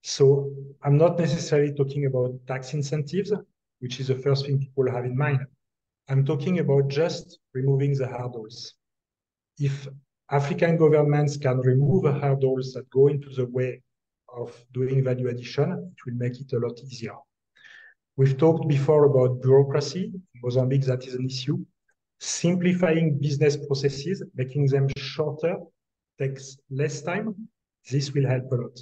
So 0.02 0.52
I'm 0.84 0.98
not 0.98 1.18
necessarily 1.18 1.74
talking 1.74 2.06
about 2.06 2.36
tax 2.48 2.74
incentives, 2.74 3.32
which 3.80 4.00
is 4.02 4.08
the 4.08 4.16
first 4.16 4.46
thing 4.46 4.60
people 4.60 4.92
have 4.92 5.06
in 5.06 5.18
mind. 5.18 5.46
I'm 6.10 6.26
talking 6.26 6.60
about 6.60 6.90
just 6.90 7.40
removing 7.54 7.98
the 7.98 8.08
hurdles. 8.08 8.74
If 9.58 9.88
African 10.32 10.78
governments 10.78 11.38
can 11.38 11.60
remove 11.60 12.04
hurdles 12.22 12.74
that 12.74 12.90
go 12.90 13.08
into 13.08 13.30
the 13.30 13.46
way 13.46 13.82
of 14.36 14.54
doing 14.74 15.04
value 15.04 15.30
addition, 15.30 15.72
it 15.72 16.06
will 16.06 16.18
make 16.18 16.40
it 16.40 16.52
a 16.54 16.60
lot 16.60 16.80
easier. 16.80 17.16
We've 18.20 18.38
talked 18.38 18.68
before 18.68 19.06
about 19.06 19.42
bureaucracy. 19.42 20.12
In 20.14 20.42
Mozambique, 20.44 20.84
that 20.88 21.08
is 21.08 21.14
an 21.14 21.26
issue. 21.26 21.58
Simplifying 22.20 23.18
business 23.18 23.56
processes, 23.56 24.22
making 24.36 24.66
them 24.66 24.90
shorter, 24.98 25.56
takes 26.20 26.58
less 26.70 27.02
time. 27.02 27.34
This 27.90 28.12
will 28.12 28.28
help 28.28 28.52
a 28.52 28.56
lot. 28.56 28.78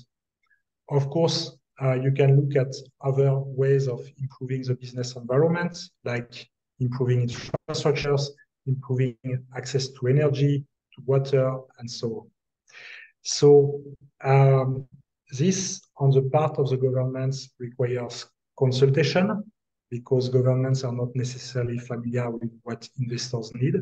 Of 0.89 1.11
course, 1.11 1.55
uh, 1.79 1.93
you 1.93 2.13
can 2.13 2.35
look 2.35 2.55
at 2.55 2.73
other 3.01 3.37
ways 3.37 3.87
of 3.87 4.01
improving 4.19 4.63
the 4.63 4.73
business 4.73 5.15
environment, 5.15 5.77
like 6.03 6.49
improving 6.79 7.29
infrastructures, 7.29 8.29
improving 8.65 9.17
access 9.55 9.89
to 9.89 10.07
energy, 10.07 10.65
to 10.95 11.01
water, 11.05 11.59
and 11.77 11.91
so 11.91 12.07
on. 12.07 12.27
So 13.21 13.83
um, 14.23 14.87
this, 15.31 15.79
on 15.97 16.09
the 16.09 16.23
part 16.23 16.57
of 16.57 16.71
the 16.71 16.77
governments, 16.77 17.51
requires 17.59 18.25
consultation 18.57 19.43
because 19.89 20.29
governments 20.29 20.83
are 20.83 20.91
not 20.91 21.09
necessarily 21.15 21.77
familiar 21.77 22.29
with 22.29 22.51
what 22.63 22.87
investors 22.99 23.51
need. 23.55 23.75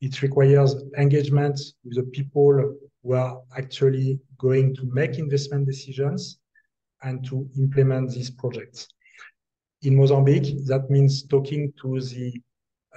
It 0.00 0.22
requires 0.22 0.76
engagement 0.98 1.58
with 1.84 1.96
the 1.96 2.04
people 2.04 2.76
who 3.02 3.12
are 3.14 3.40
actually 3.56 4.20
going 4.38 4.74
to 4.76 4.84
make 4.92 5.18
investment 5.18 5.66
decisions 5.66 6.38
and 7.02 7.24
to 7.26 7.48
implement 7.58 8.10
these 8.10 8.30
projects. 8.30 8.88
In 9.82 9.96
Mozambique, 9.96 10.64
that 10.66 10.88
means 10.90 11.26
talking 11.26 11.72
to 11.82 12.00
the 12.00 12.40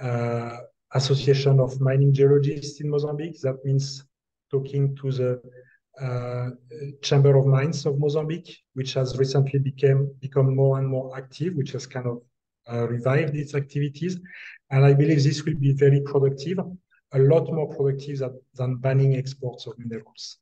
uh, 0.00 0.58
Association 0.94 1.58
of 1.58 1.80
Mining 1.80 2.12
Geologists 2.12 2.80
in 2.80 2.88
Mozambique. 2.88 3.40
That 3.40 3.64
means 3.64 4.04
talking 4.50 4.96
to 4.96 5.10
the 5.10 5.42
uh, 6.00 6.50
Chamber 7.02 7.36
of 7.36 7.46
Mines 7.46 7.86
of 7.86 7.98
Mozambique, 7.98 8.58
which 8.74 8.94
has 8.94 9.16
recently 9.18 9.58
became 9.58 10.14
become 10.20 10.54
more 10.54 10.78
and 10.78 10.86
more 10.88 11.16
active, 11.16 11.54
which 11.54 11.72
has 11.72 11.86
kind 11.86 12.06
of 12.06 12.22
uh, 12.70 12.86
revived 12.88 13.34
its 13.36 13.54
activities. 13.54 14.18
And 14.70 14.84
I 14.84 14.92
believe 14.92 15.22
this 15.22 15.44
will 15.44 15.54
be 15.54 15.72
very 15.72 16.00
productive 16.00 16.58
a 17.12 17.18
lot 17.18 17.50
more 17.52 17.68
productive 17.74 18.18
than, 18.18 18.40
than 18.54 18.76
banning 18.76 19.16
exports 19.16 19.66
of 19.66 19.78
minerals. 19.78 20.38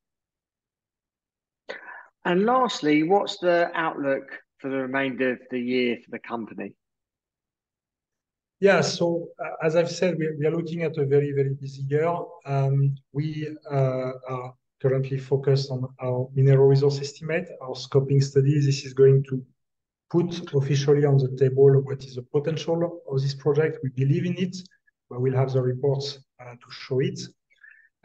And 2.25 2.47
lastly, 2.47 3.03
what's 3.03 3.38
the 3.38 3.71
outlook 3.75 4.25
for 4.59 4.71
the 4.71 4.79
remainder 4.79 5.33
of 5.33 5.40
the 5.51 5.61
year 5.61 5.99
for 6.03 6.11
the 6.11 6.19
company? 6.19 6.75
Yeah, 8.61 8.81
so 8.81 9.29
uh, 9.38 9.67
as 9.67 9.77
I've 9.77 9.90
said, 9.90 10.17
we, 10.19 10.31
we, 10.38 10.47
are 10.47 10.57
looking 10.57 10.85
at 10.85 10.97
a 10.97 11.05
very, 11.05 11.33
very 11.33 11.55
busy 11.55 11.83
year. 11.83 12.17
Um, 12.47 12.95
we 13.12 13.55
uh, 13.71 14.12
are 14.29 14.55
currently 14.85 15.16
focused 15.16 15.70
on 15.70 15.81
our 16.03 16.29
mineral 16.35 16.66
resource 16.66 17.01
estimate, 17.01 17.49
our 17.62 17.75
scoping 17.75 18.23
study. 18.23 18.61
This 18.61 18.85
is 18.85 18.92
going 18.92 19.25
to 19.31 19.42
put 20.11 20.31
officially 20.53 21.07
on 21.07 21.16
the 21.16 21.35
table 21.38 21.70
what 21.87 22.05
is 22.05 22.16
the 22.16 22.23
potential 22.37 23.01
of 23.11 23.23
this 23.23 23.35
project. 23.35 23.79
We 23.83 23.88
believe 24.05 24.27
in 24.27 24.37
it, 24.37 24.57
but 25.09 25.23
we'll 25.23 25.40
have 25.42 25.53
the 25.55 25.62
reports 25.62 26.18
uh, 26.38 26.53
to 26.62 26.68
show 26.70 27.01
it. 27.01 27.18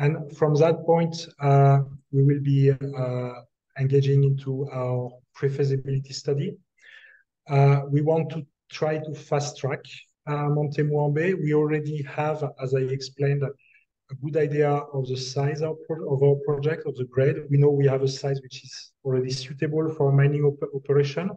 And 0.04 0.14
from 0.38 0.56
that 0.56 0.86
point, 0.86 1.28
uh, 1.42 1.80
we 2.14 2.24
will 2.24 2.40
be 2.40 2.72
uh, 2.72 3.34
engaging 3.78 4.24
into 4.24 4.70
our 4.72 5.12
pre-feasibility 5.36 6.14
study. 6.14 6.50
we 7.96 8.02
want 8.12 8.30
to 8.30 8.40
try 8.72 9.00
to 9.00 9.14
fast 9.14 9.58
track 9.58 9.84
Monte 10.28 10.84
Muambe. 10.84 11.26
We 11.44 11.54
already 11.54 12.04
have, 12.04 12.40
as 12.64 12.74
I 12.74 12.84
explained, 12.98 13.44
a 14.12 14.16
good 14.16 14.38
idea 14.38 14.70
of 14.70 15.08
the 15.08 15.18
size 15.18 15.62
of, 15.62 15.78
of, 15.90 16.24
our 16.24 16.36
project, 16.46 16.88
of 16.88 16.96
the 16.96 17.06
grade. 17.06 17.38
We 17.50 17.58
know 17.58 17.70
we 17.70 17.86
have 17.88 18.02
a 18.02 18.08
size 18.08 18.42
which 18.42 18.64
is 18.64 18.92
already 19.04 19.30
suitable 19.30 19.94
for 19.96 20.10
a 20.10 20.14
mining 20.14 20.44
op 20.44 20.60
operation. 20.74 21.30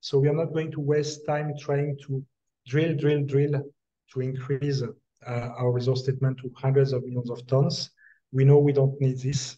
So 0.00 0.18
we 0.18 0.28
are 0.28 0.34
not 0.34 0.52
going 0.52 0.70
to 0.72 0.80
waste 0.80 1.24
time 1.26 1.52
trying 1.58 1.96
to 2.06 2.22
drill, 2.66 2.94
drill, 2.94 3.24
drill 3.24 3.62
to 4.12 4.20
increase 4.20 4.82
uh, 4.82 5.30
our 5.58 5.72
resource 5.72 6.02
statement 6.02 6.38
to 6.38 6.52
hundreds 6.54 6.92
of 6.92 7.02
millions 7.04 7.30
of 7.30 7.46
tons. 7.46 7.90
We 8.32 8.44
know 8.44 8.58
we 8.58 8.72
don't 8.72 9.00
need 9.00 9.18
this. 9.20 9.56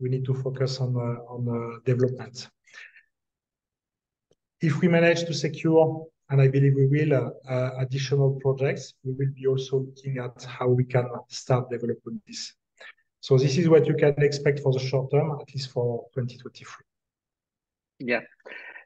We 0.00 0.08
need 0.08 0.24
to 0.24 0.34
focus 0.34 0.80
on, 0.80 0.96
uh, 0.96 1.32
on 1.32 1.48
uh, 1.48 1.78
development. 1.84 2.48
If 4.60 4.80
we 4.80 4.88
manage 4.88 5.24
to 5.26 5.34
secure, 5.34 6.06
and 6.30 6.40
I 6.40 6.48
believe 6.48 6.74
we 6.74 6.86
will, 6.86 7.14
uh, 7.14 7.30
uh, 7.52 7.70
additional 7.78 8.38
projects, 8.40 8.94
we 9.04 9.12
will 9.12 9.32
be 9.34 9.46
also 9.46 9.78
looking 9.78 10.18
at 10.18 10.42
how 10.44 10.68
we 10.68 10.84
can 10.84 11.08
start 11.28 11.70
developing 11.70 12.20
this. 12.26 12.54
So 13.20 13.36
this 13.38 13.56
is 13.56 13.68
what 13.68 13.86
you 13.86 13.94
can 13.94 14.14
expect 14.18 14.60
for 14.60 14.72
the 14.72 14.78
short 14.78 15.10
term, 15.10 15.38
at 15.40 15.54
least 15.54 15.70
for 15.70 16.06
2023. 16.14 16.66
Yeah. 17.98 18.20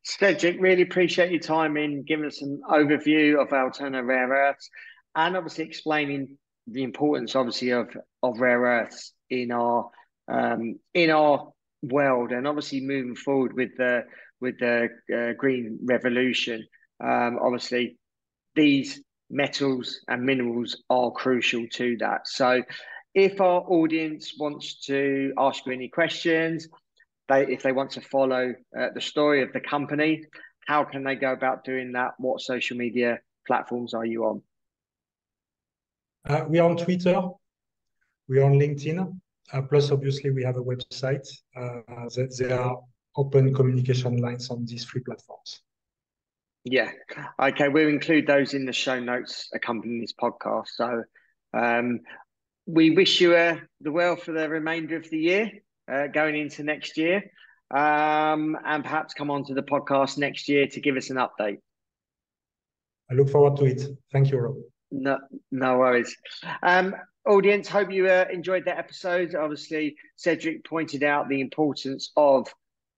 Cedric, 0.02 0.60
really 0.60 0.82
appreciate 0.82 1.30
your 1.30 1.40
time 1.40 1.76
in 1.76 2.04
giving 2.04 2.24
us 2.24 2.40
an 2.40 2.62
overview 2.70 3.40
of 3.40 3.52
Altona 3.52 4.02
Rare 4.02 4.28
Earths 4.28 4.70
and 5.14 5.36
obviously 5.36 5.64
explaining 5.64 6.38
the 6.66 6.82
importance, 6.82 7.34
obviously, 7.34 7.70
of 7.70 7.88
of 8.22 8.40
rare 8.40 8.60
earths 8.60 9.12
in 9.28 9.50
our 9.50 9.90
um, 10.28 10.78
in 10.94 11.10
our 11.10 11.52
world, 11.82 12.32
and 12.32 12.46
obviously 12.46 12.80
moving 12.80 13.16
forward 13.16 13.52
with 13.54 13.70
the 13.76 14.88
uh, 15.14 15.32
green 15.36 15.78
revolution. 15.82 16.66
Um, 17.00 17.38
obviously, 17.40 17.98
these 18.54 19.00
metals 19.30 20.00
and 20.08 20.24
minerals 20.24 20.82
are 20.90 21.10
crucial 21.10 21.66
to 21.68 21.96
that. 21.98 22.26
So 22.26 22.62
if 23.14 23.40
our 23.40 23.62
audience 23.62 24.34
wants 24.38 24.84
to 24.86 25.32
ask 25.38 25.66
you 25.66 25.72
any 25.72 25.88
questions, 25.88 26.68
they, 27.28 27.46
if 27.46 27.62
they 27.62 27.72
want 27.72 27.92
to 27.92 28.00
follow 28.00 28.54
uh, 28.78 28.88
the 28.94 29.00
story 29.00 29.42
of 29.42 29.52
the 29.52 29.60
company, 29.60 30.24
how 30.66 30.84
can 30.84 31.04
they 31.04 31.14
go 31.14 31.32
about 31.32 31.64
doing 31.64 31.92
that? 31.92 32.12
What 32.18 32.40
social 32.40 32.76
media 32.76 33.20
platforms 33.46 33.94
are 33.94 34.04
you 34.04 34.24
on? 34.24 34.42
Uh, 36.28 36.44
we're 36.48 36.62
on 36.62 36.76
Twitter, 36.76 37.22
we're 38.28 38.44
on 38.44 38.52
LinkedIn, 38.52 39.18
uh, 39.52 39.62
plus 39.62 39.90
obviously 39.90 40.30
we 40.30 40.42
have 40.42 40.56
a 40.56 40.62
website. 40.62 41.26
There 42.36 42.60
are 42.60 42.78
open 43.16 43.54
communication 43.54 44.18
lines 44.18 44.50
on 44.50 44.66
these 44.66 44.84
three 44.84 45.02
platforms. 45.02 45.62
Yeah. 46.64 46.90
Okay, 47.40 47.68
we'll 47.68 47.88
include 47.88 48.26
those 48.26 48.54
in 48.54 48.66
the 48.66 48.72
show 48.72 49.00
notes 49.00 49.48
accompanying 49.54 50.00
this 50.00 50.12
podcast. 50.12 50.68
So, 50.74 51.04
um, 51.54 52.00
we 52.66 52.90
wish 52.90 53.20
you 53.20 53.30
the 53.80 53.92
well 53.92 54.16
for 54.16 54.32
the 54.32 54.48
remainder 54.48 54.96
of 54.96 55.08
the 55.10 55.18
year, 55.18 55.50
uh, 55.90 56.06
going 56.08 56.36
into 56.38 56.62
next 56.62 56.96
year. 56.96 57.24
Um, 57.70 58.56
and 58.64 58.82
perhaps 58.82 59.14
come 59.14 59.30
onto 59.30 59.54
the 59.54 59.62
podcast 59.62 60.18
next 60.18 60.48
year 60.48 60.66
to 60.66 60.80
give 60.80 60.96
us 60.96 61.10
an 61.10 61.16
update. 61.16 61.58
I 63.10 63.14
look 63.14 63.30
forward 63.30 63.56
to 63.58 63.64
it. 63.64 63.82
Thank 64.12 64.30
you, 64.30 64.38
Rob. 64.38 64.56
No, 64.90 65.18
no 65.50 65.78
worries. 65.78 66.16
Um, 66.62 66.94
audience, 67.26 67.68
hope 67.68 67.92
you 67.92 68.08
uh, 68.08 68.24
enjoyed 68.32 68.64
that 68.66 68.78
episode. 68.78 69.34
Obviously, 69.34 69.96
Cedric 70.16 70.64
pointed 70.64 71.04
out 71.04 71.28
the 71.28 71.40
importance 71.40 72.10
of, 72.16 72.52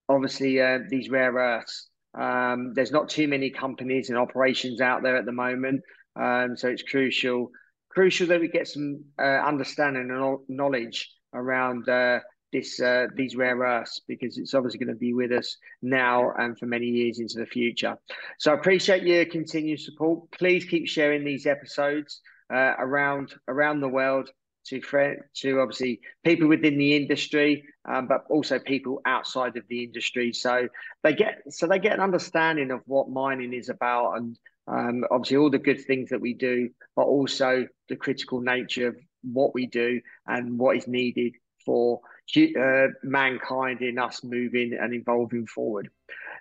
obviously, 0.09 0.61
uh, 0.61 0.81
these 0.89 1.11
rare 1.11 1.33
earths. 1.33 1.89
Um, 2.19 2.73
there's 2.75 2.93
not 2.93 3.09
too 3.09 3.27
many 3.29 3.51
companies 3.51 4.11
and 4.11 4.19
operations 4.19 4.81
out 4.81 5.03
there 5.03 5.17
at 5.17 5.25
the 5.25 5.33
moment, 5.33 5.81
um, 6.17 6.57
so 6.57 6.69
it's 6.69 6.83
crucial, 6.83 7.51
crucial 7.91 8.27
that 8.27 8.41
we 8.41 8.49
get 8.49 8.69
some 8.69 9.03
uh, 9.19 9.23
understanding 9.23 10.11
and 10.11 10.39
knowledge 10.49 11.11
around 11.33 11.89
uh, 11.89 12.21
this 12.53 12.81
uh, 12.81 13.07
these 13.17 13.35
rare 13.35 13.57
earths, 13.57 14.03
because 14.07 14.37
it's 14.37 14.53
obviously 14.53 14.79
gonna 14.79 14.95
be 14.95 15.15
with 15.15 15.33
us 15.33 15.57
now 15.81 16.33
and 16.39 16.59
for 16.59 16.67
many 16.67 16.87
years 16.87 17.19
into 17.19 17.39
the 17.39 17.47
future. 17.47 17.97
So 18.39 18.53
I 18.53 18.55
appreciate 18.55 19.05
your 19.05 19.25
continued 19.25 19.81
support. 19.81 20.31
Please 20.33 20.67
keep 20.67 20.87
sharing 20.87 21.25
these 21.25 21.47
episodes 21.47 22.21
around 22.51 23.33
around 23.49 23.81
the 23.81 23.89
world 23.89 24.29
to 24.67 24.81
friend, 24.81 25.19
to 25.35 25.61
obviously 25.61 26.01
people 26.25 26.49
within 26.49 26.79
the 26.79 26.97
industry, 26.97 27.65
um, 27.89 28.07
but 28.07 28.25
also 28.29 28.59
people 28.59 29.01
outside 29.07 29.57
of 29.57 29.65
the 29.69 29.85
industry. 29.85 30.33
So 30.33 30.69
they 31.03 31.15
get 31.15 31.43
so 31.51 31.67
they 31.67 31.79
get 31.79 31.95
an 31.95 32.01
understanding 32.01 32.71
of 32.71 32.81
what 32.87 33.11
mining 33.11 33.53
is 33.53 33.69
about 33.69 34.17
and 34.17 34.39
um, 34.69 35.05
obviously 35.11 35.37
all 35.39 35.51
the 35.51 35.59
good 35.59 35.85
things 35.85 36.11
that 36.11 36.21
we 36.21 36.35
do, 36.35 36.71
but 36.95 37.03
also 37.03 37.67
the 37.89 37.97
critical 37.97 38.41
nature 38.41 38.89
of 38.89 38.97
what 39.23 39.55
we 39.55 39.67
do 39.67 40.01
and 40.27 40.59
what 40.59 40.77
is 40.77 40.87
needed 40.87 41.35
for 41.65 42.01
uh, 42.37 42.87
mankind 43.03 43.83
in 43.83 43.99
us 43.99 44.23
moving 44.25 44.77
and 44.81 44.95
evolving 44.95 45.47
forward. 45.47 45.91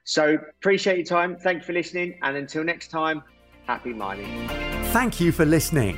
So 0.03 0.37
appreciate 0.59 0.97
your 0.97 1.05
time. 1.05 1.37
Thank 1.37 1.59
you 1.59 1.65
for 1.65 1.73
listening, 1.73 2.19
and 2.21 2.37
until 2.37 2.63
next 2.63 2.89
time, 2.89 3.23
happy 3.67 3.93
mining. 3.93 4.47
Thank 4.91 5.19
you 5.19 5.31
for 5.31 5.45
listening. 5.45 5.97